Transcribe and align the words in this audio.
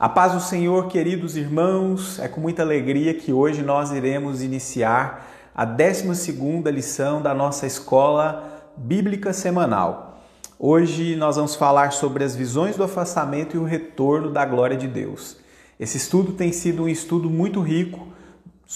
A 0.00 0.08
paz 0.08 0.32
do 0.32 0.40
Senhor, 0.40 0.88
queridos 0.88 1.36
irmãos, 1.36 2.18
é 2.18 2.26
com 2.26 2.40
muita 2.40 2.62
alegria 2.62 3.12
que 3.12 3.34
hoje 3.34 3.60
nós 3.60 3.92
iremos 3.92 4.42
iniciar 4.42 5.30
a 5.54 5.66
12 5.66 6.32
lição 6.72 7.20
da 7.20 7.34
nossa 7.34 7.66
escola 7.66 8.64
bíblica 8.78 9.34
semanal. 9.34 10.24
Hoje 10.58 11.16
nós 11.16 11.36
vamos 11.36 11.54
falar 11.54 11.92
sobre 11.92 12.24
as 12.24 12.34
visões 12.34 12.76
do 12.76 12.82
afastamento 12.82 13.54
e 13.54 13.58
o 13.58 13.64
retorno 13.64 14.30
da 14.30 14.42
glória 14.42 14.74
de 14.74 14.88
Deus. 14.88 15.36
Esse 15.78 15.98
estudo 15.98 16.32
tem 16.32 16.50
sido 16.50 16.84
um 16.84 16.88
estudo 16.88 17.28
muito 17.28 17.60
rico, 17.60 18.08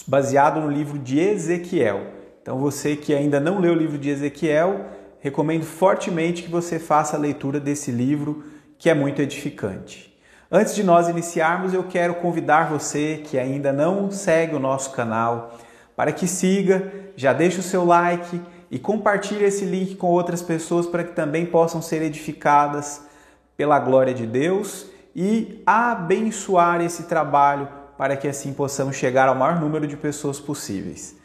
baseado 0.05 0.61
no 0.61 0.69
livro 0.69 0.99
de 0.99 1.19
Ezequiel. 1.19 2.01
Então 2.39 2.59
você 2.59 2.95
que 2.95 3.15
ainda 3.15 3.39
não 3.39 3.59
leu 3.59 3.73
o 3.73 3.75
livro 3.75 3.97
de 3.97 4.11
Ezequiel, 4.11 4.91
recomendo 5.19 5.65
fortemente 5.65 6.43
que 6.43 6.51
você 6.51 6.77
faça 6.77 7.17
a 7.17 7.19
leitura 7.19 7.59
desse 7.59 7.89
livro, 7.89 8.43
que 8.77 8.91
é 8.91 8.93
muito 8.93 9.23
edificante. 9.23 10.14
Antes 10.51 10.75
de 10.75 10.83
nós 10.83 11.09
iniciarmos, 11.09 11.73
eu 11.73 11.83
quero 11.83 12.15
convidar 12.15 12.69
você 12.69 13.23
que 13.25 13.37
ainda 13.37 13.73
não 13.73 14.11
segue 14.11 14.55
o 14.55 14.59
nosso 14.59 14.91
canal 14.91 15.57
para 15.95 16.11
que 16.11 16.27
siga, 16.27 16.91
já 17.15 17.33
deixe 17.33 17.59
o 17.59 17.63
seu 17.63 17.83
like 17.83 18.39
e 18.69 18.77
compartilhe 18.77 19.43
esse 19.43 19.65
link 19.65 19.95
com 19.95 20.07
outras 20.07 20.43
pessoas 20.43 20.85
para 20.85 21.03
que 21.03 21.13
também 21.13 21.47
possam 21.47 21.81
ser 21.81 22.03
edificadas 22.03 23.01
pela 23.57 23.79
glória 23.79 24.13
de 24.13 24.27
Deus 24.27 24.85
e 25.15 25.63
abençoar 25.65 26.79
esse 26.81 27.03
trabalho 27.03 27.67
para 27.97 28.15
que 28.15 28.27
assim 28.27 28.53
possamos 28.53 28.95
chegar 28.95 29.27
ao 29.27 29.35
maior 29.35 29.59
número 29.59 29.87
de 29.87 29.97
pessoas 29.97 30.39
possíveis. 30.39 31.15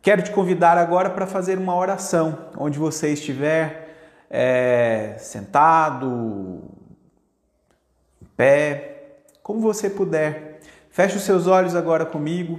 Quero 0.00 0.22
te 0.22 0.30
convidar 0.30 0.78
agora 0.78 1.10
para 1.10 1.26
fazer 1.26 1.58
uma 1.58 1.76
oração, 1.76 2.38
onde 2.56 2.78
você 2.78 3.12
estiver 3.12 3.88
é, 4.30 5.16
sentado, 5.18 6.79
pé, 8.40 9.18
como 9.42 9.60
você 9.60 9.90
puder. 9.90 10.60
Feche 10.90 11.18
os 11.18 11.24
seus 11.24 11.46
olhos 11.46 11.74
agora 11.74 12.06
comigo 12.06 12.58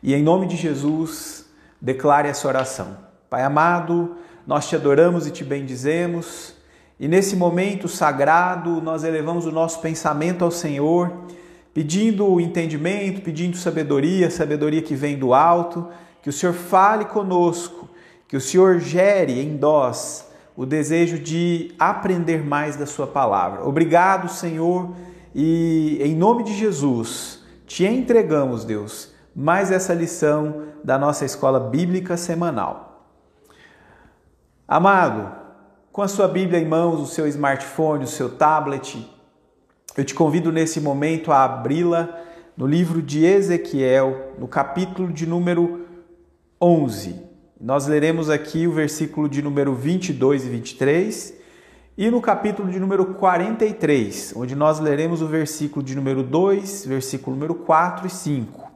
e, 0.00 0.14
em 0.14 0.22
nome 0.22 0.46
de 0.46 0.54
Jesus, 0.54 1.46
declare 1.82 2.28
essa 2.28 2.46
oração. 2.46 2.96
Pai 3.28 3.42
amado, 3.42 4.14
nós 4.46 4.68
te 4.68 4.76
adoramos 4.76 5.26
e 5.26 5.32
te 5.32 5.42
bendizemos, 5.42 6.54
e 7.00 7.08
nesse 7.08 7.34
momento 7.34 7.88
sagrado 7.88 8.80
nós 8.80 9.02
elevamos 9.02 9.46
o 9.46 9.50
nosso 9.50 9.80
pensamento 9.80 10.44
ao 10.44 10.52
Senhor, 10.52 11.12
pedindo 11.74 12.40
entendimento, 12.40 13.22
pedindo 13.22 13.56
sabedoria, 13.56 14.30
sabedoria 14.30 14.80
que 14.80 14.94
vem 14.94 15.18
do 15.18 15.34
alto, 15.34 15.88
que 16.22 16.30
o 16.30 16.32
Senhor 16.32 16.52
fale 16.52 17.06
conosco, 17.06 17.90
que 18.28 18.36
o 18.36 18.40
Senhor 18.40 18.78
gere 18.78 19.40
em 19.40 19.58
nós 19.58 20.25
o 20.56 20.64
desejo 20.64 21.18
de 21.18 21.74
aprender 21.78 22.44
mais 22.44 22.76
da 22.76 22.86
Sua 22.86 23.06
palavra. 23.06 23.66
Obrigado, 23.66 24.28
Senhor, 24.28 24.94
e 25.34 25.98
em 26.00 26.14
nome 26.14 26.44
de 26.44 26.54
Jesus, 26.54 27.44
te 27.66 27.84
entregamos, 27.84 28.64
Deus, 28.64 29.12
mais 29.34 29.70
essa 29.70 29.92
lição 29.92 30.62
da 30.82 30.98
nossa 30.98 31.24
escola 31.24 31.60
bíblica 31.60 32.16
semanal. 32.16 33.12
Amado, 34.66 35.30
com 35.92 36.00
a 36.00 36.08
sua 36.08 36.26
Bíblia 36.26 36.58
em 36.58 36.66
mãos, 36.66 37.00
o 37.00 37.06
seu 37.06 37.26
smartphone, 37.26 38.04
o 38.04 38.08
seu 38.08 38.30
tablet, 38.30 39.10
eu 39.96 40.04
te 40.04 40.14
convido 40.14 40.50
nesse 40.50 40.80
momento 40.80 41.32
a 41.32 41.44
abri-la 41.44 42.18
no 42.56 42.66
livro 42.66 43.02
de 43.02 43.24
Ezequiel, 43.24 44.32
no 44.38 44.48
capítulo 44.48 45.12
de 45.12 45.26
número 45.26 45.86
11. 46.60 47.25
Nós 47.58 47.86
leremos 47.86 48.28
aqui 48.28 48.66
o 48.66 48.72
versículo 48.72 49.30
de 49.30 49.40
número 49.40 49.74
22 49.74 50.44
e 50.44 50.48
23 50.50 51.34
e 51.96 52.10
no 52.10 52.20
capítulo 52.20 52.70
de 52.70 52.78
número 52.78 53.14
43, 53.14 54.34
onde 54.36 54.54
nós 54.54 54.78
leremos 54.78 55.22
o 55.22 55.26
versículo 55.26 55.82
de 55.82 55.96
número 55.96 56.22
2, 56.22 56.84
versículo 56.84 57.34
número 57.34 57.54
4 57.54 58.08
e 58.08 58.10
5. 58.10 58.70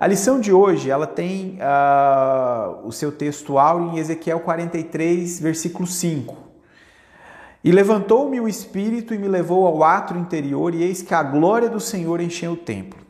A 0.00 0.06
lição 0.06 0.40
de 0.40 0.50
hoje 0.50 0.88
ela 0.88 1.06
tem 1.06 1.58
uh, 1.58 2.86
o 2.86 2.90
seu 2.90 3.12
textual 3.12 3.82
em 3.82 3.98
Ezequiel 3.98 4.40
43, 4.40 5.38
versículo 5.40 5.86
5. 5.86 6.34
E 7.62 7.70
levantou-me 7.70 8.40
o 8.40 8.48
espírito 8.48 9.12
e 9.12 9.18
me 9.18 9.28
levou 9.28 9.66
ao 9.66 9.84
átrio 9.84 10.18
interior, 10.18 10.74
e 10.74 10.82
eis 10.82 11.02
que 11.02 11.12
a 11.12 11.22
glória 11.22 11.68
do 11.68 11.80
Senhor 11.80 12.18
encheu 12.22 12.52
o 12.52 12.56
templo. 12.56 13.00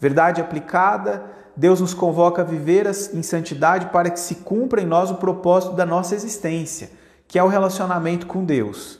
Verdade 0.00 0.40
aplicada 0.40 1.38
Deus 1.60 1.78
nos 1.78 1.92
convoca 1.92 2.40
a 2.40 2.44
viver 2.44 2.86
em 3.12 3.22
santidade 3.22 3.90
para 3.90 4.08
que 4.08 4.18
se 4.18 4.36
cumpra 4.36 4.80
em 4.80 4.86
nós 4.86 5.10
o 5.10 5.16
propósito 5.16 5.74
da 5.74 5.84
nossa 5.84 6.14
existência, 6.14 6.90
que 7.28 7.38
é 7.38 7.44
o 7.44 7.48
relacionamento 7.48 8.26
com 8.26 8.42
Deus. 8.42 8.98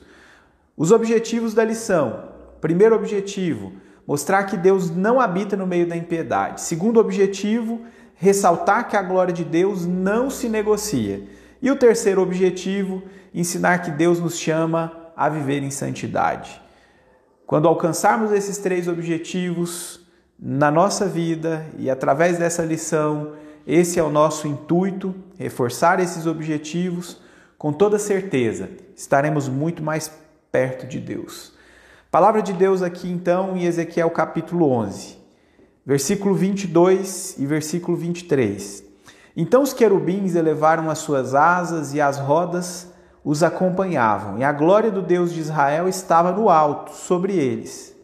Os 0.76 0.92
objetivos 0.92 1.54
da 1.54 1.64
lição: 1.64 2.24
primeiro 2.60 2.94
objetivo, 2.94 3.72
mostrar 4.06 4.44
que 4.44 4.58
Deus 4.58 4.90
não 4.90 5.18
habita 5.18 5.56
no 5.56 5.66
meio 5.66 5.88
da 5.88 5.96
impiedade. 5.96 6.60
Segundo 6.60 7.00
objetivo, 7.00 7.80
ressaltar 8.14 8.90
que 8.90 8.96
a 8.96 9.02
glória 9.02 9.32
de 9.32 9.42
Deus 9.42 9.86
não 9.86 10.28
se 10.28 10.46
negocia. 10.46 11.26
E 11.62 11.70
o 11.70 11.76
terceiro 11.76 12.20
objetivo, 12.20 13.02
ensinar 13.32 13.78
que 13.78 13.90
Deus 13.90 14.20
nos 14.20 14.38
chama 14.38 14.92
a 15.16 15.30
viver 15.30 15.62
em 15.62 15.70
santidade. 15.70 16.60
Quando 17.46 17.66
alcançarmos 17.66 18.32
esses 18.32 18.58
três 18.58 18.86
objetivos, 18.86 19.99
na 20.40 20.70
nossa 20.70 21.06
vida 21.06 21.66
e 21.76 21.90
através 21.90 22.38
dessa 22.38 22.64
lição, 22.64 23.32
esse 23.66 23.98
é 23.98 24.02
o 24.02 24.08
nosso 24.08 24.48
intuito, 24.48 25.14
reforçar 25.38 26.00
esses 26.00 26.26
objetivos, 26.26 27.20
com 27.58 27.72
toda 27.72 27.98
certeza 27.98 28.70
estaremos 28.96 29.48
muito 29.48 29.82
mais 29.82 30.10
perto 30.50 30.86
de 30.86 30.98
Deus. 30.98 31.52
Palavra 32.10 32.42
de 32.42 32.54
Deus 32.54 32.82
aqui 32.82 33.10
então 33.10 33.56
em 33.56 33.64
Ezequiel 33.64 34.10
capítulo 34.10 34.70
11, 34.70 35.18
versículo 35.84 36.34
22 36.34 37.36
e 37.38 37.46
versículo 37.46 37.96
23. 37.96 38.82
Então 39.36 39.62
os 39.62 39.74
querubins 39.74 40.34
elevaram 40.34 40.90
as 40.90 40.98
suas 40.98 41.34
asas 41.34 41.92
e 41.92 42.00
as 42.00 42.18
rodas 42.18 42.88
os 43.22 43.42
acompanhavam, 43.42 44.38
e 44.38 44.44
a 44.44 44.52
glória 44.52 44.90
do 44.90 45.02
Deus 45.02 45.32
de 45.32 45.40
Israel 45.40 45.86
estava 45.86 46.32
no 46.32 46.48
alto 46.48 46.94
sobre 46.94 47.34
eles. 47.34 47.94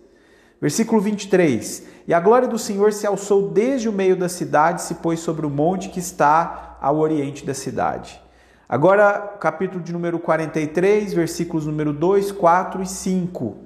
Versículo 0.61 1.01
23. 1.01 1.96
E 2.07 2.15
a 2.15 2.21
glória 2.21 2.47
do 2.47 2.59
Senhor 2.59 2.93
se 2.93 3.07
alçou 3.07 3.51
desde 3.51 3.89
o 3.89 3.93
meio 3.93 4.17
da 4.17 4.29
cidade, 4.29 4.83
se 4.83 4.95
pôs 4.97 5.19
sobre 5.19 5.45
o 5.45 5.51
monte 5.51 5.89
que 5.89 5.99
está 5.99 6.77
ao 6.81 6.99
oriente 6.99 7.45
da 7.45 7.53
cidade. 7.53 8.21
Agora, 8.69 9.37
capítulo 9.41 9.83
de 9.83 9.93
número 9.93 10.19
43, 10.21 11.13
versículos 11.13 11.67
número 11.67 11.93
2, 11.93 12.31
4 12.31 12.83
e 12.83 12.87
5. 12.87 13.57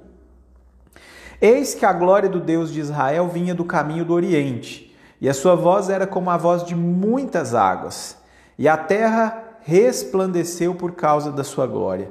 Eis 1.41 1.75
que 1.75 1.85
a 1.85 1.93
glória 1.93 2.29
do 2.29 2.41
Deus 2.41 2.73
de 2.73 2.81
Israel 2.81 3.29
vinha 3.29 3.55
do 3.55 3.65
caminho 3.65 4.05
do 4.07 4.15
oriente, 4.15 4.95
e 5.21 5.29
a 5.29 5.35
sua 5.35 5.55
voz 5.55 5.91
era 5.91 6.07
como 6.07 6.31
a 6.31 6.37
voz 6.39 6.65
de 6.65 6.75
muitas 6.75 7.55
águas, 7.55 8.17
e 8.59 8.67
a 8.69 8.77
terra 8.77 9.43
resplandeceu 9.63 10.75
por 10.75 10.93
causa 10.93 11.31
da 11.31 11.45
sua 11.45 11.67
glória. 11.67 12.11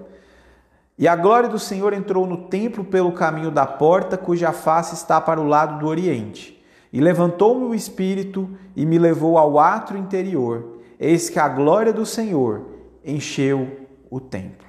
E 0.99 1.07
a 1.07 1.15
glória 1.15 1.47
do 1.47 1.57
Senhor 1.57 1.93
entrou 1.93 2.27
no 2.27 2.49
templo 2.49 2.83
pelo 2.83 3.13
caminho 3.13 3.49
da 3.49 3.65
porta, 3.65 4.17
cuja 4.17 4.51
face 4.51 4.95
está 4.95 5.21
para 5.21 5.39
o 5.39 5.47
lado 5.47 5.79
do 5.79 5.87
oriente. 5.87 6.61
E 6.91 6.99
levantou-me 6.99 7.63
o 7.63 7.73
espírito 7.73 8.49
e 8.75 8.85
me 8.85 8.99
levou 8.99 9.37
ao 9.37 9.57
átrio 9.57 9.97
interior. 9.97 10.81
Eis 10.99 11.29
que 11.29 11.39
a 11.39 11.47
glória 11.47 11.93
do 11.93 12.05
Senhor 12.05 12.65
encheu 13.01 13.87
o 14.11 14.19
templo. 14.19 14.67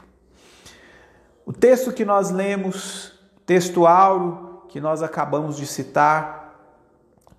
O 1.44 1.52
texto 1.52 1.92
que 1.92 2.04
nós 2.04 2.30
lemos, 2.30 3.18
texto 3.44 3.84
áureo 3.84 4.62
que 4.68 4.80
nós 4.80 5.02
acabamos 5.02 5.56
de 5.56 5.66
citar, 5.66 6.54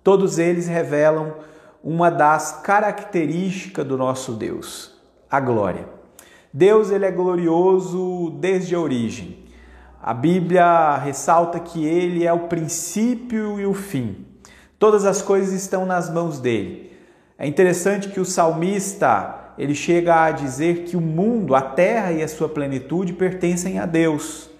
todos 0.04 0.38
eles 0.38 0.68
revelam 0.68 1.36
uma 1.82 2.10
das 2.10 2.60
características 2.60 3.86
do 3.86 3.96
nosso 3.96 4.34
Deus, 4.34 5.00
a 5.30 5.40
glória. 5.40 6.01
Deus 6.52 6.90
ele 6.90 7.06
é 7.06 7.10
glorioso 7.10 8.36
desde 8.38 8.74
a 8.74 8.80
origem. 8.80 9.38
A 10.02 10.12
Bíblia 10.12 10.96
ressalta 10.96 11.58
que 11.58 11.86
ele 11.86 12.26
é 12.26 12.32
o 12.32 12.40
princípio 12.40 13.58
e 13.58 13.64
o 13.64 13.72
fim. 13.72 14.26
Todas 14.78 15.06
as 15.06 15.22
coisas 15.22 15.54
estão 15.54 15.86
nas 15.86 16.10
mãos 16.10 16.38
dele. 16.38 16.92
É 17.38 17.46
interessante 17.46 18.08
que 18.08 18.20
o 18.20 18.24
salmista, 18.24 19.52
ele 19.56 19.74
chega 19.74 20.24
a 20.24 20.30
dizer 20.30 20.84
que 20.84 20.96
o 20.96 21.00
mundo, 21.00 21.54
a 21.54 21.62
terra 21.62 22.12
e 22.12 22.22
a 22.22 22.28
sua 22.28 22.48
plenitude 22.48 23.14
pertencem 23.14 23.78
a 23.78 23.86
Deus. 23.86 24.50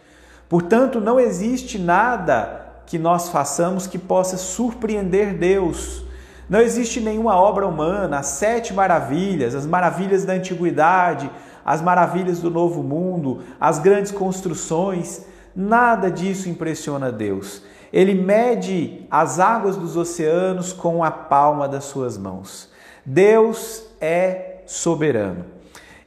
Portanto, 0.48 1.00
não 1.00 1.20
existe 1.20 1.78
nada 1.78 2.82
que 2.86 2.98
nós 2.98 3.28
façamos 3.28 3.86
que 3.86 3.98
possa 3.98 4.36
surpreender 4.38 5.34
Deus. 5.34 6.04
Não 6.48 6.60
existe 6.60 7.00
nenhuma 7.00 7.36
obra 7.36 7.66
humana, 7.66 8.18
as 8.18 8.26
sete 8.26 8.72
maravilhas, 8.72 9.54
as 9.54 9.66
maravilhas 9.66 10.24
da 10.24 10.34
antiguidade, 10.34 11.30
as 11.64 11.80
maravilhas 11.80 12.40
do 12.40 12.50
novo 12.50 12.82
mundo, 12.82 13.42
as 13.60 13.78
grandes 13.78 14.12
construções, 14.12 15.24
nada 15.54 16.10
disso 16.10 16.48
impressiona 16.48 17.12
Deus. 17.12 17.62
Ele 17.92 18.14
mede 18.14 19.06
as 19.10 19.38
águas 19.38 19.76
dos 19.76 19.96
oceanos 19.96 20.72
com 20.72 21.04
a 21.04 21.10
palma 21.10 21.68
das 21.68 21.84
suas 21.84 22.16
mãos. 22.16 22.70
Deus 23.04 23.84
é 24.00 24.62
soberano. 24.66 25.44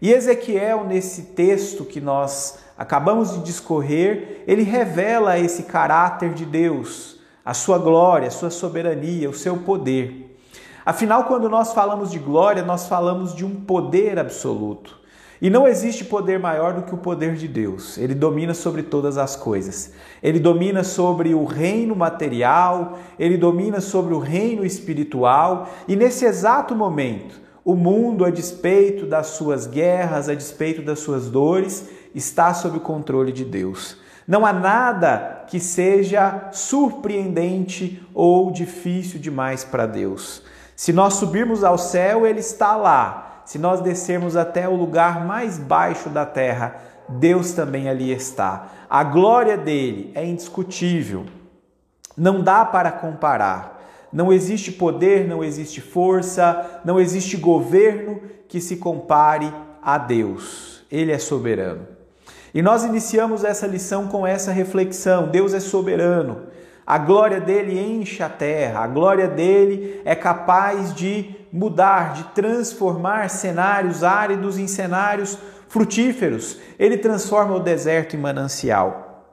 E 0.02 0.12
Ezequiel, 0.12 0.86
nesse 0.86 1.24
texto 1.34 1.86
que 1.86 2.01
nós 2.01 2.60
acabamos 2.78 3.34
de 3.34 3.44
discorrer, 3.44 4.44
ele 4.48 4.63
revela 4.63 5.40
esse 5.40 5.63
caráter 5.63 6.34
de 6.34 6.46
Deus, 6.46 7.19
a 7.44 7.54
sua 7.54 7.78
glória, 7.78 8.28
a 8.28 8.31
sua 8.31 8.50
soberania, 8.50 9.30
o 9.30 9.34
seu 9.34 9.58
poder. 9.58 10.38
Afinal, 10.86 11.24
quando 11.24 11.50
nós 11.50 11.74
falamos 11.74 12.12
de 12.12 12.19
glória, 12.19 12.63
nós 12.63 12.88
falamos 12.88 13.34
de 13.34 13.46
um 13.46 13.56
poder 13.56 14.19
absoluto. 14.19 15.00
E 15.42 15.50
não 15.50 15.68
existe 15.68 16.06
poder 16.06 16.40
maior 16.40 16.74
do 16.74 16.84
que 16.84 16.94
o 16.94 16.98
poder 16.98 17.36
de 17.36 17.48
Deus. 17.48 17.98
Ele 17.98 18.16
domina 18.16 18.54
sobre 18.54 18.84
todas 18.84 19.18
as 19.18 19.36
coisas. 19.36 19.92
Ele 20.24 20.40
domina 20.40 20.84
sobre 20.84 21.34
o 21.34 21.44
reino 21.44 21.96
material, 21.96 22.98
ele 23.20 23.38
domina 23.38 23.82
sobre 23.82 24.14
o 24.14 24.20
reino 24.20 24.66
espiritual, 24.66 25.70
e 25.88 25.96
nesse 25.96 26.26
exato 26.26 26.74
momento, 26.76 27.40
o 27.64 27.76
mundo, 27.76 28.24
a 28.24 28.30
despeito 28.30 29.06
das 29.06 29.28
suas 29.28 29.66
guerras, 29.66 30.30
a 30.30 30.36
despeito 30.36 30.82
das 30.82 31.00
suas 31.00 31.30
dores, 31.30 31.90
está 32.14 32.54
sob 32.54 32.78
o 32.78 32.82
controle 32.82 33.32
de 33.32 33.44
Deus. 33.44 33.98
Não 34.28 34.46
há 34.46 34.54
nada 34.54 35.44
que 35.48 35.60
seja 35.60 36.50
surpreendente 36.52 38.02
ou 38.14 38.52
difícil 38.52 39.20
demais 39.20 39.64
para 39.64 39.86
Deus. 39.86 40.44
Se 40.76 40.92
nós 40.92 41.16
subirmos 41.16 41.64
ao 41.64 41.78
céu, 41.78 42.26
Ele 42.26 42.40
está 42.40 42.76
lá. 42.76 43.35
Se 43.45 43.59
nós 43.59 43.80
descermos 43.80 44.36
até 44.36 44.68
o 44.68 44.75
lugar 44.75 45.24
mais 45.25 45.57
baixo 45.57 46.09
da 46.09 46.25
terra, 46.25 46.75
Deus 47.07 47.51
também 47.51 47.88
ali 47.88 48.12
está. 48.12 48.68
A 48.89 49.03
glória 49.03 49.56
dele 49.56 50.12
é 50.15 50.25
indiscutível. 50.25 51.25
Não 52.18 52.42
dá 52.42 52.65
para 52.65 52.92
comparar. 52.92 53.83
Não 54.12 54.31
existe 54.31 54.71
poder, 54.71 55.27
não 55.27 55.44
existe 55.44 55.81
força, 55.81 56.81
não 56.83 57.00
existe 57.00 57.38
governo 57.38 58.21
que 58.47 58.59
se 58.59 58.77
compare 58.77 59.53
a 59.81 59.98
Deus. 59.98 60.83
Ele 60.91 61.12
é 61.12 61.19
soberano. 61.19 61.88
E 62.53 62.62
nós 62.62 62.86
iniciamos 62.86 63.44
essa 63.44 63.68
lição 63.68 64.07
com 64.07 64.25
essa 64.25 64.51
reflexão: 64.51 65.27
Deus 65.27 65.53
é 65.53 65.59
soberano. 65.59 66.44
A 66.88 66.98
glória 66.98 67.41
dele 67.41 67.80
enche 67.80 68.24
a 68.24 68.30
terra, 68.30 68.81
a 68.81 68.88
glória 68.88 69.27
dele 69.27 70.01
é 70.06 70.15
capaz 70.15 70.94
de 70.94 71.36
mudar, 71.56 72.13
de 72.13 72.24
transformar 72.36 73.30
cenários 73.30 74.04
áridos 74.04 74.57
em 74.57 74.68
cenários 74.68 75.38
frutíferos. 75.69 76.57
Ele 76.78 76.98
transforma 76.98 77.56
o 77.56 77.60
deserto 77.60 78.16
em 78.16 78.19
manancial. 78.19 79.25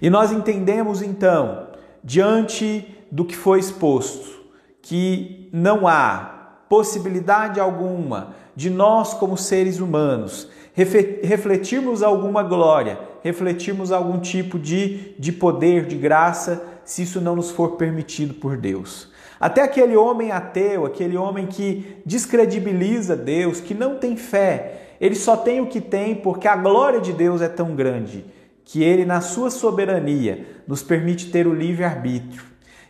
E 0.00 0.10
nós 0.10 0.30
entendemos 0.30 1.00
então, 1.00 1.68
diante 2.04 2.98
do 3.10 3.24
que 3.24 3.36
foi 3.36 3.58
exposto, 3.58 4.42
que 4.82 5.48
não 5.52 5.88
há 5.88 6.64
possibilidade 6.68 7.60
alguma 7.60 8.34
de 8.54 8.68
nós, 8.68 9.14
como 9.14 9.36
seres 9.36 9.80
humanos, 9.80 10.48
refletirmos 10.74 12.02
alguma 12.02 12.42
glória, 12.42 12.98
refletirmos 13.22 13.92
algum 13.92 14.18
tipo 14.18 14.58
de, 14.58 15.14
de 15.18 15.32
poder, 15.32 15.86
de 15.86 15.96
graça, 15.96 16.62
se 16.84 17.02
isso 17.02 17.20
não 17.20 17.36
nos 17.36 17.50
for 17.50 17.76
permitido 17.76 18.34
por 18.34 18.56
Deus. 18.56 19.11
Até 19.42 19.60
aquele 19.60 19.96
homem 19.96 20.30
ateu, 20.30 20.86
aquele 20.86 21.16
homem 21.16 21.48
que 21.48 22.00
descredibiliza 22.06 23.16
Deus, 23.16 23.60
que 23.60 23.74
não 23.74 23.96
tem 23.96 24.16
fé, 24.16 24.94
ele 25.00 25.16
só 25.16 25.36
tem 25.36 25.60
o 25.60 25.66
que 25.66 25.80
tem 25.80 26.14
porque 26.14 26.46
a 26.46 26.54
glória 26.54 27.00
de 27.00 27.12
Deus 27.12 27.42
é 27.42 27.48
tão 27.48 27.74
grande 27.74 28.24
que 28.64 28.84
ele, 28.84 29.04
na 29.04 29.20
sua 29.20 29.50
soberania, 29.50 30.46
nos 30.64 30.80
permite 30.80 31.32
ter 31.32 31.48
o 31.48 31.52
livre-arbítrio. 31.52 32.44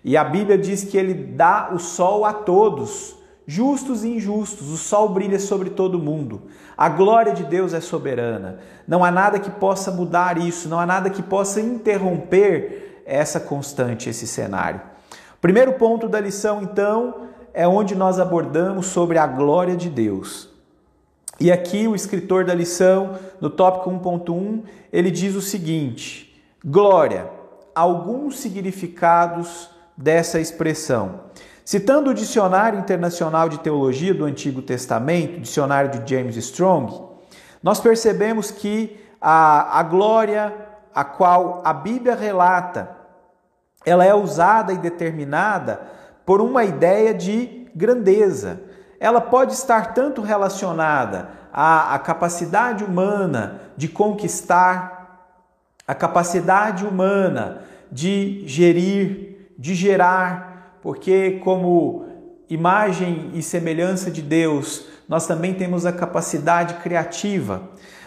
E 0.04 0.14
a 0.14 0.22
Bíblia 0.22 0.58
diz 0.58 0.84
que 0.84 0.98
ele 0.98 1.14
dá 1.14 1.70
o 1.72 1.78
sol 1.78 2.22
a 2.26 2.34
todos, 2.34 3.16
justos 3.46 4.04
e 4.04 4.08
injustos. 4.08 4.70
O 4.70 4.76
sol 4.76 5.08
brilha 5.08 5.38
sobre 5.38 5.70
todo 5.70 5.98
mundo. 5.98 6.42
A 6.76 6.90
glória 6.90 7.32
de 7.32 7.44
Deus 7.44 7.72
é 7.72 7.80
soberana. 7.80 8.58
Não 8.86 9.02
há 9.02 9.10
nada 9.10 9.38
que 9.38 9.50
possa 9.50 9.90
mudar 9.90 10.36
isso, 10.36 10.68
não 10.68 10.78
há 10.78 10.84
nada 10.84 11.08
que 11.08 11.22
possa 11.22 11.62
interromper 11.62 13.02
essa 13.06 13.40
constante, 13.40 14.10
esse 14.10 14.26
cenário. 14.26 14.91
Primeiro 15.42 15.72
ponto 15.72 16.08
da 16.08 16.20
lição, 16.20 16.62
então, 16.62 17.26
é 17.52 17.66
onde 17.66 17.96
nós 17.96 18.20
abordamos 18.20 18.86
sobre 18.86 19.18
a 19.18 19.26
glória 19.26 19.76
de 19.76 19.90
Deus. 19.90 20.48
E 21.40 21.50
aqui 21.50 21.88
o 21.88 21.96
escritor 21.96 22.44
da 22.44 22.54
lição, 22.54 23.18
no 23.40 23.50
tópico 23.50 23.90
1.1, 23.90 24.62
ele 24.92 25.10
diz 25.10 25.34
o 25.34 25.40
seguinte: 25.40 26.40
glória, 26.64 27.28
alguns 27.74 28.38
significados 28.38 29.68
dessa 29.96 30.38
expressão. 30.38 31.22
Citando 31.64 32.10
o 32.10 32.14
Dicionário 32.14 32.78
Internacional 32.78 33.48
de 33.48 33.58
Teologia 33.58 34.14
do 34.14 34.24
Antigo 34.24 34.62
Testamento, 34.62 35.40
dicionário 35.40 35.90
de 35.90 36.08
James 36.08 36.36
Strong, 36.36 37.02
nós 37.60 37.80
percebemos 37.80 38.52
que 38.52 38.96
a, 39.20 39.80
a 39.80 39.82
glória 39.82 40.54
a 40.94 41.02
qual 41.02 41.62
a 41.64 41.72
Bíblia 41.72 42.14
relata, 42.14 43.01
ela 43.84 44.04
é 44.04 44.14
usada 44.14 44.72
e 44.72 44.78
determinada 44.78 45.80
por 46.24 46.40
uma 46.40 46.64
ideia 46.64 47.12
de 47.12 47.68
grandeza. 47.74 48.60
Ela 49.00 49.20
pode 49.20 49.52
estar 49.52 49.94
tanto 49.94 50.22
relacionada 50.22 51.30
à, 51.52 51.94
à 51.94 51.98
capacidade 51.98 52.84
humana 52.84 53.60
de 53.76 53.88
conquistar, 53.88 55.32
a 55.86 55.94
capacidade 55.94 56.86
humana 56.86 57.62
de 57.90 58.44
gerir, 58.46 59.50
de 59.58 59.74
gerar, 59.74 60.78
porque, 60.82 61.40
como 61.44 62.06
imagem 62.48 63.30
e 63.34 63.42
semelhança 63.42 64.10
de 64.10 64.22
Deus, 64.22 64.86
nós 65.08 65.26
também 65.26 65.54
temos 65.54 65.86
a 65.86 65.92
capacidade 65.92 66.74
criativa, 66.74 67.62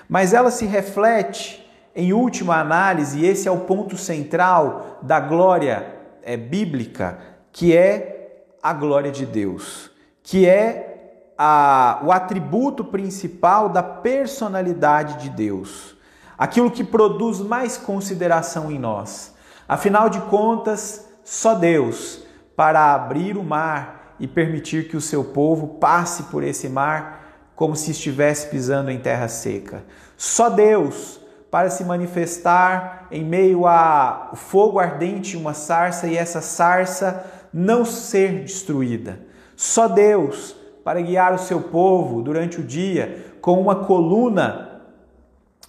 mas 0.07 0.33
ela 0.33 0.51
se 0.51 0.65
reflete, 0.65 1.64
em 1.95 2.11
última 2.11 2.59
análise, 2.59 3.25
esse 3.25 3.47
é 3.47 3.51
o 3.51 3.61
ponto 3.61 3.95
central 3.95 4.99
da 5.01 5.19
glória 5.19 5.95
é, 6.21 6.35
bíblica, 6.35 7.17
que 7.51 7.75
é 7.75 8.43
a 8.61 8.73
glória 8.73 9.11
de 9.11 9.25
Deus, 9.25 9.89
que 10.21 10.45
é 10.45 11.31
a, 11.37 12.01
o 12.03 12.11
atributo 12.11 12.83
principal 12.83 13.69
da 13.69 13.81
personalidade 13.81 15.21
de 15.23 15.29
Deus, 15.29 15.95
aquilo 16.37 16.69
que 16.69 16.83
produz 16.83 17.39
mais 17.39 17.77
consideração 17.77 18.69
em 18.69 18.77
nós. 18.77 19.33
Afinal 19.67 20.09
de 20.09 20.19
contas, 20.21 21.07
só 21.23 21.53
Deus 21.53 22.23
para 22.57 22.93
abrir 22.93 23.37
o 23.37 23.43
mar 23.43 24.15
e 24.19 24.27
permitir 24.27 24.89
que 24.89 24.97
o 24.97 25.01
seu 25.01 25.23
povo 25.23 25.79
passe 25.79 26.23
por 26.23 26.43
esse 26.43 26.67
mar 26.67 27.51
como 27.55 27.75
se 27.75 27.91
estivesse 27.91 28.49
pisando 28.49 28.91
em 28.91 28.99
terra 28.99 29.27
seca. 29.27 29.85
Só 30.17 30.49
Deus 30.49 31.19
para 31.55 31.69
se 31.69 31.85
manifestar 31.85 33.07
em 33.09 33.23
meio 33.23 33.65
a 33.65 34.31
fogo 34.33 34.77
ardente, 34.77 35.37
uma 35.37 35.53
sarça 35.53 36.05
e 36.05 36.17
essa 36.17 36.41
sarça 36.41 37.25
não 37.53 37.85
ser 37.85 38.41
destruída. 38.41 39.21
Só 39.55 39.87
Deus 39.87 40.53
para 40.83 40.99
guiar 40.99 41.33
o 41.33 41.39
seu 41.39 41.61
povo 41.61 42.21
durante 42.21 42.59
o 42.59 42.63
dia 42.63 43.37
com 43.39 43.57
uma 43.57 43.73
coluna 43.85 44.81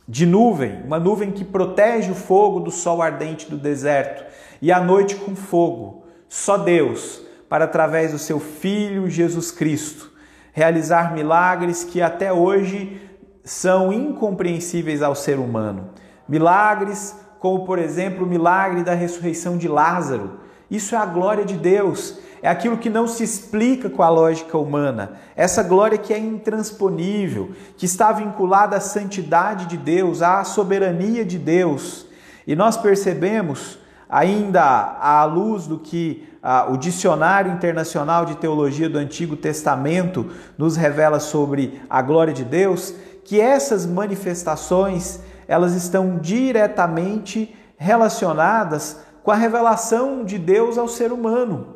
de 0.08 0.26
nuvem, 0.26 0.82
uma 0.82 0.98
nuvem 0.98 1.30
que 1.30 1.44
protege 1.44 2.10
o 2.10 2.16
fogo 2.16 2.58
do 2.58 2.72
sol 2.72 3.00
ardente 3.00 3.48
do 3.48 3.56
deserto 3.56 4.24
e 4.60 4.72
à 4.72 4.80
noite 4.80 5.14
com 5.14 5.36
fogo. 5.36 6.02
Só 6.28 6.58
Deus, 6.58 7.22
para 7.48 7.64
através 7.64 8.10
do 8.10 8.18
seu 8.18 8.40
Filho 8.40 9.08
Jesus 9.08 9.52
Cristo, 9.52 10.10
realizar 10.52 11.14
milagres 11.14 11.84
que 11.84 12.02
até 12.02 12.32
hoje 12.32 13.00
são 13.46 13.92
incompreensíveis 13.92 15.00
ao 15.02 15.14
ser 15.14 15.38
humano. 15.38 15.90
Milagres 16.28 17.14
como, 17.38 17.64
por 17.64 17.78
exemplo, 17.78 18.26
o 18.26 18.28
milagre 18.28 18.82
da 18.82 18.92
ressurreição 18.92 19.56
de 19.56 19.68
Lázaro. 19.68 20.40
Isso 20.68 20.96
é 20.96 20.98
a 20.98 21.06
glória 21.06 21.44
de 21.44 21.54
Deus, 21.54 22.18
é 22.42 22.48
aquilo 22.48 22.76
que 22.76 22.90
não 22.90 23.06
se 23.06 23.22
explica 23.22 23.88
com 23.88 24.02
a 24.02 24.08
lógica 24.08 24.58
humana. 24.58 25.12
Essa 25.36 25.62
glória 25.62 25.96
que 25.96 26.12
é 26.12 26.18
intransponível, 26.18 27.52
que 27.76 27.86
está 27.86 28.10
vinculada 28.10 28.76
à 28.76 28.80
santidade 28.80 29.66
de 29.66 29.76
Deus, 29.76 30.22
à 30.22 30.42
soberania 30.42 31.24
de 31.24 31.38
Deus. 31.38 32.06
E 32.48 32.56
nós 32.56 32.76
percebemos 32.76 33.78
ainda 34.08 34.62
à 35.00 35.24
luz 35.24 35.68
do 35.68 35.78
que 35.78 36.28
ah, 36.42 36.68
o 36.70 36.76
Dicionário 36.76 37.52
Internacional 37.52 38.24
de 38.24 38.36
Teologia 38.36 38.88
do 38.88 38.98
Antigo 38.98 39.36
Testamento 39.36 40.30
nos 40.56 40.76
revela 40.76 41.18
sobre 41.18 41.82
a 41.90 42.00
glória 42.02 42.32
de 42.32 42.44
Deus, 42.44 42.94
que 43.26 43.40
essas 43.40 43.84
manifestações 43.84 45.18
elas 45.48 45.74
estão 45.74 46.18
diretamente 46.18 47.54
relacionadas 47.76 48.98
com 49.22 49.32
a 49.32 49.34
revelação 49.34 50.24
de 50.24 50.38
Deus 50.38 50.78
ao 50.78 50.86
ser 50.86 51.10
humano. 51.10 51.74